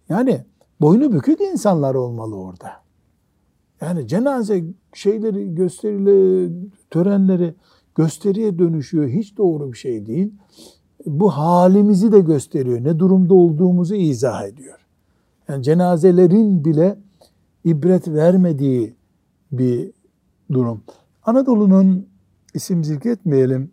yani 0.09 0.45
boynu 0.81 1.11
bükük 1.13 1.41
insanlar 1.41 1.95
olmalı 1.95 2.35
orada. 2.35 2.71
Yani 3.81 4.07
cenaze 4.07 4.63
şeyleri, 4.93 5.55
gösterileri, 5.55 6.51
törenleri 6.89 7.53
gösteriye 7.95 8.59
dönüşüyor. 8.59 9.07
Hiç 9.07 9.37
doğru 9.37 9.71
bir 9.71 9.77
şey 9.77 10.05
değil. 10.05 10.33
Bu 11.05 11.29
halimizi 11.29 12.11
de 12.11 12.19
gösteriyor. 12.19 12.83
Ne 12.83 12.99
durumda 12.99 13.33
olduğumuzu 13.33 13.95
izah 13.95 14.47
ediyor. 14.47 14.79
Yani 15.47 15.63
cenazelerin 15.63 16.65
bile 16.65 16.97
ibret 17.65 18.07
vermediği 18.07 18.95
bir 19.51 19.91
durum. 20.51 20.81
Anadolu'nun 21.23 22.07
isim 22.53 22.83
zikretmeyelim 22.83 23.71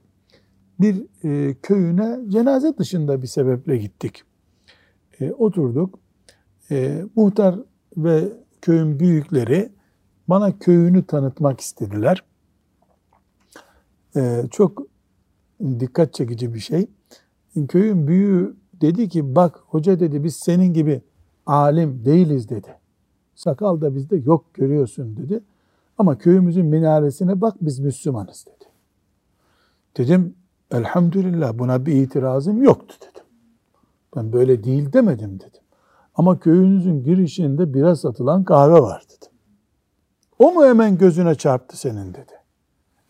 bir 0.80 1.06
e, 1.24 1.54
köyüne 1.62 2.18
cenaze 2.28 2.78
dışında 2.78 3.22
bir 3.22 3.26
sebeple 3.26 3.76
gittik. 3.76 4.22
E, 5.20 5.32
oturduk. 5.32 5.98
E, 6.70 7.04
muhtar 7.16 7.58
ve 7.96 8.32
köyün 8.62 9.00
büyükleri 9.00 9.72
bana 10.28 10.58
köyünü 10.58 11.06
tanıtmak 11.06 11.60
istediler. 11.60 12.24
E, 14.16 14.44
çok 14.50 14.82
dikkat 15.80 16.14
çekici 16.14 16.54
bir 16.54 16.60
şey. 16.60 16.86
Köyün 17.68 18.06
büyüğü 18.06 18.56
dedi 18.80 19.08
ki 19.08 19.34
bak 19.34 19.60
hoca 19.66 20.00
dedi 20.00 20.24
biz 20.24 20.36
senin 20.36 20.74
gibi 20.74 21.02
alim 21.46 22.04
değiliz 22.04 22.48
dedi. 22.48 22.68
Sakal 23.34 23.80
da 23.80 23.94
bizde 23.94 24.16
yok 24.16 24.54
görüyorsun 24.54 25.16
dedi. 25.16 25.40
Ama 25.98 26.18
köyümüzün 26.18 26.66
minaresine 26.66 27.40
bak 27.40 27.54
biz 27.60 27.78
Müslümanız 27.78 28.46
dedi. 28.46 28.70
Dedim 29.96 30.34
elhamdülillah 30.70 31.58
buna 31.58 31.86
bir 31.86 31.92
itirazım 31.92 32.62
yoktu 32.62 32.96
dedim. 33.00 33.26
Ben 34.16 34.32
böyle 34.32 34.64
değil 34.64 34.92
demedim 34.92 35.40
dedim. 35.40 35.62
Ama 36.14 36.38
köyünüzün 36.38 37.04
girişinde 37.04 37.74
bira 37.74 37.96
satılan 37.96 38.44
kahve 38.44 38.80
var 38.80 39.02
dedim. 39.04 39.32
O 40.38 40.52
mu 40.52 40.64
hemen 40.64 40.98
gözüne 40.98 41.34
çarptı 41.34 41.78
senin 41.78 42.14
dedi. 42.14 42.32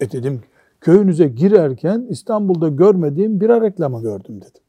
E 0.00 0.12
dedim 0.12 0.42
köyünüze 0.80 1.28
girerken 1.28 2.06
İstanbul'da 2.08 2.68
görmediğim 2.68 3.40
bira 3.40 3.60
reklamı 3.60 4.02
gördüm 4.02 4.40
dedim. 4.40 4.62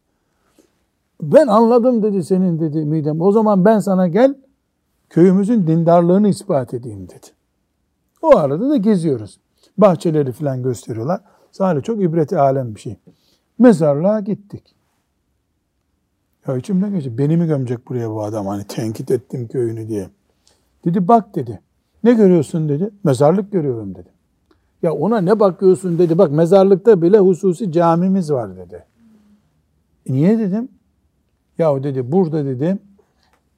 Ben 1.21 1.47
anladım 1.47 2.03
dedi 2.03 2.23
senin 2.23 2.59
dedi 2.59 2.85
midem. 2.85 3.21
O 3.21 3.31
zaman 3.31 3.65
ben 3.65 3.79
sana 3.79 4.07
gel 4.07 4.35
köyümüzün 5.09 5.67
dindarlığını 5.67 6.29
ispat 6.29 6.73
edeyim 6.73 7.09
dedi. 7.09 7.27
O 8.21 8.37
arada 8.37 8.69
da 8.69 8.77
geziyoruz. 8.77 9.39
Bahçeleri 9.77 10.31
falan 10.31 10.63
gösteriyorlar. 10.63 11.21
Sadece 11.51 11.83
çok 11.83 12.01
ibreti 12.01 12.37
alem 12.37 12.75
bir 12.75 12.79
şey. 12.79 12.95
Mezarlığa 13.59 14.19
gittik. 14.19 14.75
Ya 16.47 16.57
içimden 16.57 16.93
geçti. 16.93 17.17
Beni 17.17 17.37
mi 17.37 17.47
gömecek 17.47 17.87
buraya 17.87 18.09
bu 18.09 18.23
adam? 18.23 18.47
Hani 18.47 18.63
tenkit 18.63 19.11
ettim 19.11 19.47
köyünü 19.47 19.87
diye. 19.87 20.09
Dedi 20.85 21.07
bak 21.07 21.35
dedi. 21.35 21.59
Ne 22.03 22.13
görüyorsun 22.13 22.69
dedi. 22.69 22.89
Mezarlık 23.03 23.51
görüyorum 23.51 23.95
dedi. 23.95 24.09
Ya 24.83 24.93
ona 24.93 25.21
ne 25.21 25.39
bakıyorsun 25.39 25.99
dedi. 25.99 26.17
Bak 26.17 26.31
mezarlıkta 26.31 27.01
bile 27.01 27.19
hususi 27.19 27.71
camimiz 27.71 28.31
var 28.31 28.57
dedi. 28.57 28.85
E 30.05 30.13
niye 30.13 30.39
dedim? 30.39 30.69
Ya 31.57 31.73
o 31.73 31.83
dedi 31.83 32.11
burada 32.11 32.45
dedi 32.45 32.77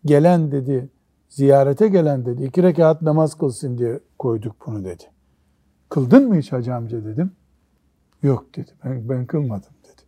gelen 0.06 0.52
dedi 0.52 0.90
ziyarete 1.30 1.88
gelen 1.88 2.26
dedi 2.26 2.44
iki 2.44 2.64
rekat 2.64 3.02
namaz 3.02 3.38
kılsın 3.38 3.78
diye 3.78 4.00
koyduk 4.20 4.56
bunu 4.68 4.84
dedi. 4.86 5.04
Kıldın 5.90 6.28
mı 6.28 6.36
hiç 6.36 6.52
hacı 6.52 6.76
amca 6.76 7.06
dedim. 7.06 7.32
Yok 8.24 8.56
dedi. 8.56 8.72
Ben, 8.86 9.10
ben 9.10 9.26
kılmadım 9.26 9.74
dedi. 9.84 10.02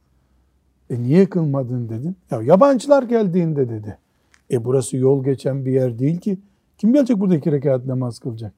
E 0.89 1.03
niye 1.03 1.29
kılmadın 1.29 1.89
dedim. 1.89 2.15
Ya 2.31 2.41
yabancılar 2.41 3.03
geldiğinde 3.03 3.69
dedi. 3.69 3.97
E 4.51 4.65
burası 4.65 4.97
yol 4.97 5.23
geçen 5.23 5.65
bir 5.65 5.71
yer 5.71 5.99
değil 5.99 6.19
ki. 6.19 6.39
Kim 6.77 6.93
gelecek 6.93 7.19
burada 7.19 7.35
iki 7.35 7.51
rekat 7.51 7.85
namaz 7.85 8.19
kılacak? 8.19 8.53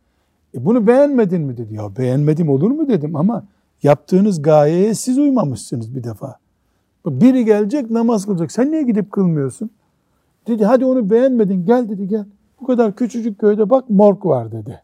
E 0.55 0.65
bunu 0.65 0.87
beğenmedin 0.87 1.41
mi 1.41 1.57
dedi. 1.57 1.73
Ya 1.73 1.95
beğenmedim 1.97 2.49
olur 2.49 2.71
mu 2.71 2.87
dedim 2.87 3.15
ama 3.15 3.43
yaptığınız 3.83 4.41
gayeye 4.41 4.93
siz 4.93 5.17
uymamışsınız 5.17 5.95
bir 5.95 6.03
defa. 6.03 6.35
Biri 7.05 7.45
gelecek 7.45 7.91
namaz 7.91 8.25
kılacak. 8.25 8.51
Sen 8.51 8.71
niye 8.71 8.83
gidip 8.83 9.11
kılmıyorsun? 9.11 9.69
Dedi 10.47 10.65
hadi 10.65 10.85
onu 10.85 11.09
beğenmedin 11.09 11.65
gel 11.65 11.89
dedi 11.89 12.07
gel. 12.07 12.25
Bu 12.61 12.65
kadar 12.65 12.95
küçücük 12.95 13.39
köyde 13.39 13.69
bak 13.69 13.89
morg 13.89 14.25
var 14.25 14.51
dedi. 14.51 14.81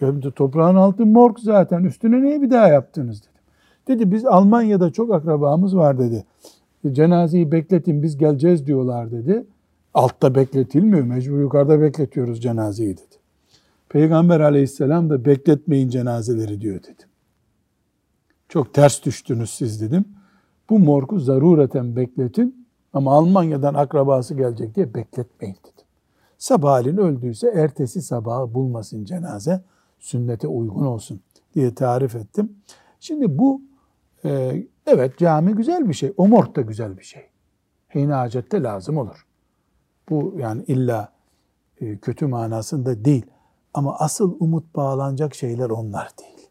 Ya 0.00 0.20
toprağın 0.36 0.74
altı 0.74 1.06
morg 1.06 1.38
zaten 1.38 1.84
üstüne 1.84 2.22
niye 2.22 2.42
bir 2.42 2.50
daha 2.50 2.68
yaptınız 2.68 3.22
dedim. 3.22 3.32
Dedi 3.88 4.12
biz 4.12 4.26
Almanya'da 4.26 4.90
çok 4.90 5.14
akrabamız 5.14 5.76
var 5.76 5.98
dedi. 5.98 6.24
Cenazeyi 6.92 7.52
bekletin 7.52 8.02
biz 8.02 8.18
geleceğiz 8.18 8.66
diyorlar 8.66 9.10
dedi. 9.10 9.46
Altta 9.94 10.34
bekletilmiyor 10.34 11.04
mecbur 11.04 11.40
yukarıda 11.40 11.80
bekletiyoruz 11.80 12.42
cenazeyi 12.42 12.96
dedi. 12.96 13.07
Peygamber 13.88 14.40
aleyhisselam 14.40 15.10
da 15.10 15.24
bekletmeyin 15.24 15.88
cenazeleri 15.88 16.60
diyor 16.60 16.82
dedim. 16.82 17.08
Çok 18.48 18.74
ters 18.74 19.04
düştünüz 19.04 19.50
siz 19.50 19.80
dedim. 19.80 20.04
Bu 20.70 20.78
morgu 20.78 21.20
zarureten 21.20 21.96
bekletin 21.96 22.66
ama 22.92 23.12
Almanya'dan 23.12 23.74
akrabası 23.74 24.34
gelecek 24.34 24.74
diye 24.74 24.94
bekletmeyin 24.94 25.56
dedim. 25.56 25.86
Sabahleyin 26.38 26.96
öldüyse 26.96 27.52
ertesi 27.54 28.02
sabahı 28.02 28.54
bulmasın 28.54 29.04
cenaze, 29.04 29.64
sünnete 29.98 30.48
uygun 30.48 30.86
olsun 30.86 31.20
diye 31.54 31.74
tarif 31.74 32.14
ettim. 32.14 32.52
Şimdi 33.00 33.38
bu 33.38 33.62
e, 34.24 34.62
evet 34.86 35.18
cami 35.18 35.52
güzel 35.52 35.88
bir 35.88 35.94
şey, 35.94 36.12
o 36.16 36.28
morg 36.28 36.56
da 36.56 36.60
güzel 36.60 36.98
bir 36.98 37.02
şey. 37.02 37.22
Hine 37.94 38.12
hacette 38.12 38.62
lazım 38.62 38.96
olur. 38.96 39.26
Bu 40.10 40.34
yani 40.38 40.62
illa 40.62 41.12
e, 41.80 41.98
kötü 41.98 42.26
manasında 42.26 43.04
değil. 43.04 43.26
Ama 43.74 43.96
asıl 43.98 44.36
umut 44.40 44.76
bağlanacak 44.76 45.34
şeyler 45.34 45.70
onlar 45.70 46.08
değil. 46.18 46.48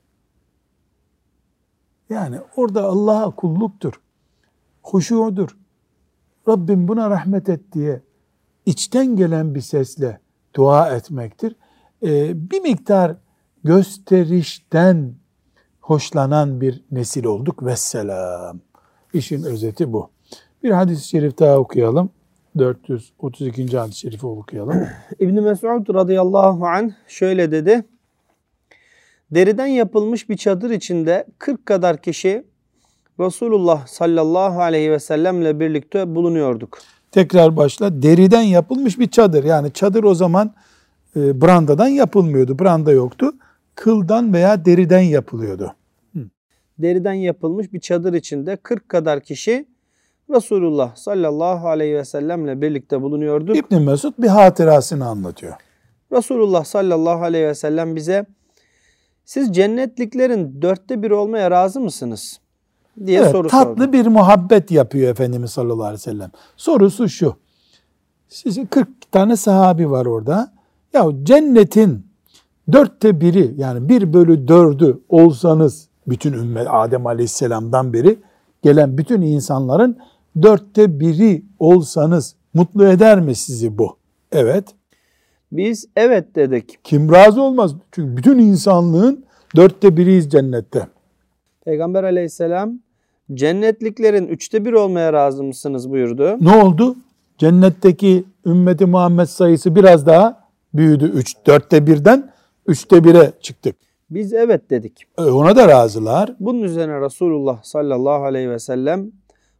Yani 2.10 2.40
orada 2.56 2.84
Allah'a 2.84 3.36
kulluktur, 3.36 4.02
huşudur. 4.84 5.58
Rabbim 6.48 6.88
buna 6.88 7.10
rahmet 7.10 7.50
et 7.50 7.62
diye 7.74 8.02
içten 8.66 9.16
gelen 9.16 9.56
bir 9.56 9.62
sesle 9.62 10.20
dua 10.56 10.90
etmektir. 10.96 11.56
Ee, 12.04 12.52
bir 12.52 12.62
miktar 12.62 13.16
gösterişten 13.64 15.14
hoşlanan 15.82 16.62
bir 16.62 16.84
nesil 16.92 17.26
olduk. 17.26 17.66
Vesselam. 17.66 18.60
İşin 19.14 19.44
özeti 19.44 19.94
bu. 19.94 20.10
Bir 20.64 20.72
hadis-i 20.72 21.08
şerif 21.08 21.40
daha 21.40 21.58
okuyalım. 21.58 22.10
432. 22.60 23.78
hadis-i 23.78 24.00
şerifi 24.00 24.26
okuyalım. 24.26 24.88
İbn 25.20 25.42
Mesud 25.42 25.94
radıyallahu 25.94 26.66
anh 26.66 26.92
şöyle 27.08 27.52
dedi. 27.52 27.86
Deriden 29.32 29.68
yapılmış 29.68 30.30
bir 30.30 30.38
çadır 30.38 30.70
içinde 30.70 31.26
40 31.38 31.66
kadar 31.66 32.02
kişi 32.02 32.44
Resulullah 33.20 33.88
sallallahu 33.88 34.62
aleyhi 34.62 34.92
ve 34.92 35.00
sellemle 35.00 35.60
birlikte 35.60 36.16
bulunuyorduk. 36.16 36.80
Tekrar 37.12 37.58
başla. 37.58 38.02
Deriden 38.02 38.42
yapılmış 38.42 39.00
bir 39.00 39.08
çadır. 39.08 39.44
Yani 39.44 39.74
çadır 39.74 40.04
o 40.04 40.16
zaman 40.16 40.54
e, 41.16 41.42
brandadan 41.42 41.88
yapılmıyordu. 41.88 42.60
Branda 42.60 42.92
yoktu. 42.92 43.34
Kıldan 43.76 44.34
veya 44.34 44.66
deriden 44.66 45.02
yapılıyordu. 45.02 45.74
Deriden 46.80 47.14
yapılmış 47.14 47.74
bir 47.74 47.80
çadır 47.80 48.14
içinde 48.14 48.56
40 48.56 48.90
kadar 48.90 49.22
kişi 49.22 49.66
Resulullah 50.30 50.96
sallallahu 50.96 51.68
aleyhi 51.68 51.96
ve 51.96 52.06
sellemle 52.06 52.62
birlikte 52.62 53.02
bulunuyorduk. 53.02 53.58
İbn 53.58 53.76
Mesud 53.76 54.14
bir 54.18 54.28
hatırasını 54.28 55.06
anlatıyor. 55.06 55.54
Resulullah 56.12 56.64
sallallahu 56.64 57.24
aleyhi 57.24 57.46
ve 57.46 57.56
sellem 57.56 57.96
bize 57.96 58.26
siz 59.26 59.56
cennetliklerin 59.56 60.62
dörtte 60.62 61.04
biri 61.04 61.14
olmaya 61.14 61.52
razı 61.52 61.80
mısınız? 61.80 62.40
diye 63.06 63.20
Evet, 63.20 63.32
soru 63.32 63.48
tatlı 63.48 63.84
sordu. 63.84 63.94
bir 63.94 64.08
muhabbet 64.08 64.72
yapıyor 64.72 65.12
Efendimiz 65.12 65.52
sallallahu 65.52 65.84
aleyhi 65.84 65.94
ve 65.94 66.12
sellem. 66.12 66.32
Sorusu 66.58 67.10
şu. 67.10 67.36
Sizin 68.30 68.66
40 68.66 69.12
tane 69.12 69.36
sahabi 69.36 69.92
var 69.92 70.06
orada. 70.06 70.54
Ya 70.94 71.06
cennetin 71.24 72.08
dörtte 72.72 73.22
biri 73.22 73.54
yani 73.58 73.90
bir 73.90 74.14
bölü 74.14 74.48
dördü 74.48 75.00
olsanız 75.10 75.88
bütün 76.08 76.34
ümmet 76.34 76.68
Adem 76.70 77.08
aleyhisselamdan 77.08 77.94
beri 77.94 78.20
gelen 78.64 78.98
bütün 78.98 79.22
insanların 79.22 79.98
dörtte 80.42 81.00
biri 81.00 81.44
olsanız 81.60 82.36
mutlu 82.54 82.88
eder 82.88 83.20
mi 83.20 83.36
sizi 83.36 83.78
bu? 83.78 83.98
Evet. 84.32 84.66
Biz 85.52 85.88
evet 85.96 86.36
dedik. 86.36 86.80
Kim 86.84 87.12
razı 87.12 87.42
olmaz? 87.42 87.76
Çünkü 87.92 88.18
bütün 88.18 88.40
insanlığın 88.40 89.26
dörtte 89.56 89.98
biriyiz 89.98 90.30
cennette. 90.30 90.88
Peygamber 91.66 92.04
aleyhisselam 92.04 92.80
cennetliklerin 93.34 94.28
üçte 94.28 94.66
bir 94.66 94.74
olmaya 94.74 95.14
razı 95.14 95.44
mısınız 95.44 95.90
buyurdu. 95.90 96.38
Ne 96.42 96.64
oldu? 96.64 96.96
Cennetteki 97.38 98.24
ümmeti 98.46 98.86
Muhammed 98.86 99.26
sayısı 99.26 99.76
biraz 99.76 100.06
daha 100.06 100.44
büyüdü. 100.74 101.12
Üç, 101.14 101.36
dörtte 101.48 101.88
birden 101.88 102.32
üçte 102.68 103.04
bire 103.04 103.32
çıktık. 103.42 103.76
Biz 104.10 104.34
evet 104.34 104.70
dedik. 104.70 105.04
E, 105.18 105.22
ona 105.22 105.56
da 105.56 105.68
razılar. 105.68 106.36
Bunun 106.40 106.64
üzerine 106.64 107.02
Resulullah 107.02 107.64
sallallahu 107.64 108.24
aleyhi 108.24 108.50
ve 108.50 108.60
sellem 108.60 109.12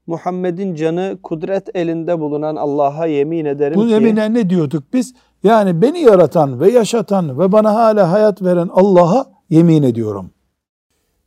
Muhammed'in 0.08 0.76
canı 0.76 1.18
kudret 1.24 1.76
elinde 1.76 2.20
bulunan 2.20 2.56
Allah'a 2.56 3.06
yemin 3.06 3.46
ederim 3.46 3.76
Bu 3.76 3.88
ki 3.88 3.94
emine 3.94 4.34
ne 4.34 4.50
diyorduk 4.50 4.84
biz? 4.94 5.14
Yani 5.44 5.82
beni 5.82 6.00
yaratan 6.00 6.60
ve 6.60 6.72
yaşatan 6.72 7.40
ve 7.40 7.52
bana 7.52 7.74
hala 7.76 8.12
hayat 8.12 8.42
veren 8.42 8.70
Allah'a 8.74 9.26
yemin 9.50 9.84
ediyorum. 9.84 10.32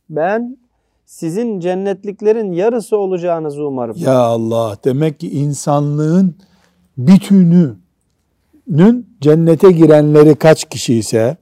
ben 0.09 0.57
sizin 1.05 1.59
cennetliklerin 1.59 2.51
yarısı 2.51 2.97
olacağınızı 2.97 3.67
umarım. 3.67 3.95
Ya 3.97 4.17
Allah 4.19 4.77
demek 4.85 5.19
ki 5.19 5.29
insanlığın 5.31 6.35
bütününün 6.97 7.77
cennete 9.21 9.71
girenleri 9.71 10.35
kaç 10.35 10.69
kişi 10.69 10.93
ise 10.95 11.37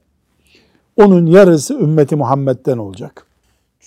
onun 0.96 1.26
yarısı 1.26 1.74
ümmeti 1.74 2.16
Muhammed'den 2.16 2.78
olacak. 2.78 3.26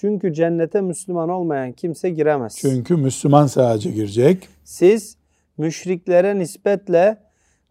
Çünkü 0.03 0.33
cennete 0.33 0.81
Müslüman 0.81 1.29
olmayan 1.29 1.71
kimse 1.71 2.09
giremez. 2.09 2.57
Çünkü 2.57 2.95
Müslüman 2.95 3.47
sadece 3.47 3.91
girecek. 3.91 4.49
Siz 4.63 5.17
müşriklere 5.57 6.39
nispetle 6.39 7.17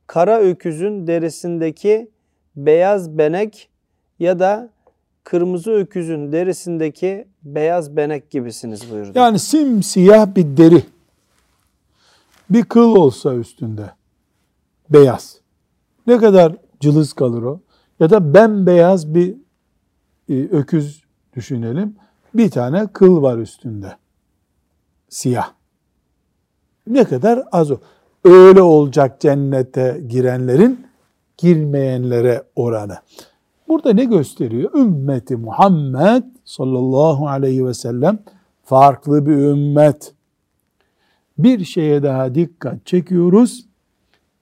kara 0.07 0.41
öküzün 0.41 1.07
derisindeki 1.07 2.11
beyaz 2.57 3.19
benek 3.19 3.69
ya 4.19 4.39
da 4.39 4.71
kırmızı 5.25 5.71
öküzün 5.71 6.33
derisindeki 6.33 7.29
beyaz 7.43 7.97
benek 7.97 8.31
gibisiniz 8.31 8.91
buyurdu. 8.91 9.13
Yani 9.15 9.39
simsiyah 9.39 10.37
bir 10.37 10.57
deri. 10.57 10.83
Bir 12.51 12.65
kıl 12.65 12.97
olsa 12.97 13.35
üstünde. 13.35 13.91
Beyaz. 14.91 15.41
Ne 16.07 16.19
kadar 16.19 16.57
cılız 16.81 17.13
kalır 17.13 17.43
o? 17.43 17.61
Ya 18.01 18.11
da 18.11 18.35
bembeyaz 18.35 19.15
bir 19.15 19.35
e, 20.29 20.35
öküz 20.35 21.03
düşünelim. 21.37 22.03
Bir 22.35 22.51
tane 22.51 22.87
kıl 22.87 23.23
var 23.23 23.39
üstünde. 23.39 23.97
Siyah. 25.09 25.51
Ne 26.87 27.05
kadar 27.05 27.43
az 27.53 27.71
o. 27.71 27.77
Öyle 28.25 28.63
olacak 28.63 29.21
cennete 29.21 30.01
girenlerin 30.09 30.87
girmeyenlere 31.37 32.43
oranı. 32.57 32.99
Burada 33.69 33.93
ne 33.93 34.05
gösteriyor? 34.05 34.75
Ümmeti 34.75 35.37
Muhammed 35.37 36.25
sallallahu 36.45 37.29
aleyhi 37.29 37.67
ve 37.67 37.75
sellem 37.75 38.19
farklı 38.63 39.27
bir 39.27 39.33
ümmet. 39.33 40.15
Bir 41.39 41.65
şeye 41.65 42.03
daha 42.03 42.35
dikkat 42.35 42.87
çekiyoruz. 42.87 43.67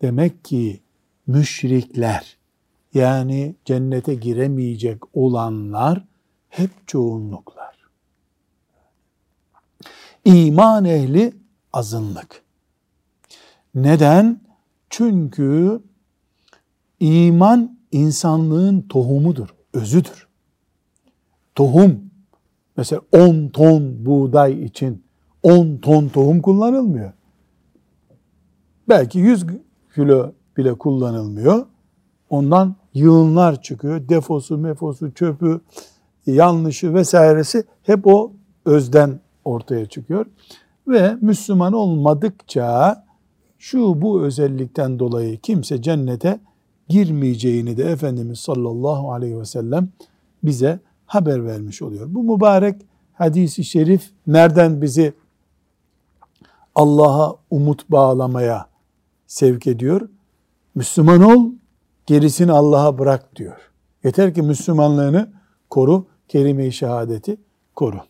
Demek 0.03 0.45
ki 0.45 0.81
müşrikler 1.27 2.37
yani 2.95 3.55
cennete 3.65 4.15
giremeyecek 4.15 5.17
olanlar 5.17 6.05
hep 6.49 6.71
çoğunluklar. 6.87 7.60
İman 10.25 10.85
ehli 10.85 11.33
azınlık. 11.73 12.43
Neden? 13.75 14.41
Çünkü 14.91 15.81
iman 17.01 17.79
insanlığın 17.93 18.81
tohumudur, 18.83 19.49
özüdür. 19.73 20.29
Tohum, 21.55 22.01
mesela 22.77 23.03
10 23.13 23.49
ton 23.49 24.07
buğday 24.07 24.65
için 24.65 25.03
10 25.43 25.77
ton 25.77 26.09
tohum 26.09 26.43
kullanılmıyor. 26.43 27.13
Belki 28.89 29.19
100 29.19 29.47
kilo 29.95 30.33
bile 30.57 30.75
kullanılmıyor. 30.75 31.67
Ondan 32.31 32.75
yığınlar 32.95 33.63
çıkıyor. 33.63 34.09
Defosu, 34.09 34.59
mefosu, 34.59 35.15
çöpü, 35.15 35.61
yanlışı 36.27 36.95
vesairesi 36.95 37.65
hep 37.83 38.07
o 38.07 38.33
özden 38.65 39.21
ortaya 39.45 39.87
çıkıyor. 39.87 40.27
Ve 40.89 41.17
Müslüman 41.21 41.73
olmadıkça 41.73 43.05
şu 43.59 44.03
bu 44.03 44.23
özellikten 44.23 44.99
dolayı 44.99 45.41
kimse 45.41 45.83
cennete 45.83 46.41
girmeyeceğini 46.89 47.77
de 47.77 47.85
Efendimiz 47.85 48.39
sallallahu 48.39 49.13
aleyhi 49.13 49.39
ve 49.39 49.45
sellem 49.45 49.89
bize 50.43 50.81
haber 51.07 51.47
vermiş 51.47 51.83
oluyor. 51.83 52.07
Bu 52.15 52.23
mübarek 52.23 52.83
hadisi 53.13 53.65
şerif 53.65 54.11
nereden 54.27 54.83
bizi 54.83 55.13
Allah'a 56.75 57.37
umut 57.51 57.91
bağlamaya 57.91 58.67
sevk 59.27 59.67
ediyor? 59.67 60.09
Müslüman 60.75 61.23
ol, 61.23 61.53
gerisini 62.07 62.53
Allah'a 62.53 62.99
bırak 62.99 63.37
diyor. 63.37 63.71
Yeter 64.05 64.35
ki 64.35 64.43
Müslümanlığını 64.43 65.33
koru, 65.71 66.07
kelime-i 66.29 66.73
şehadeti 66.73 67.37
koru. 67.77 68.10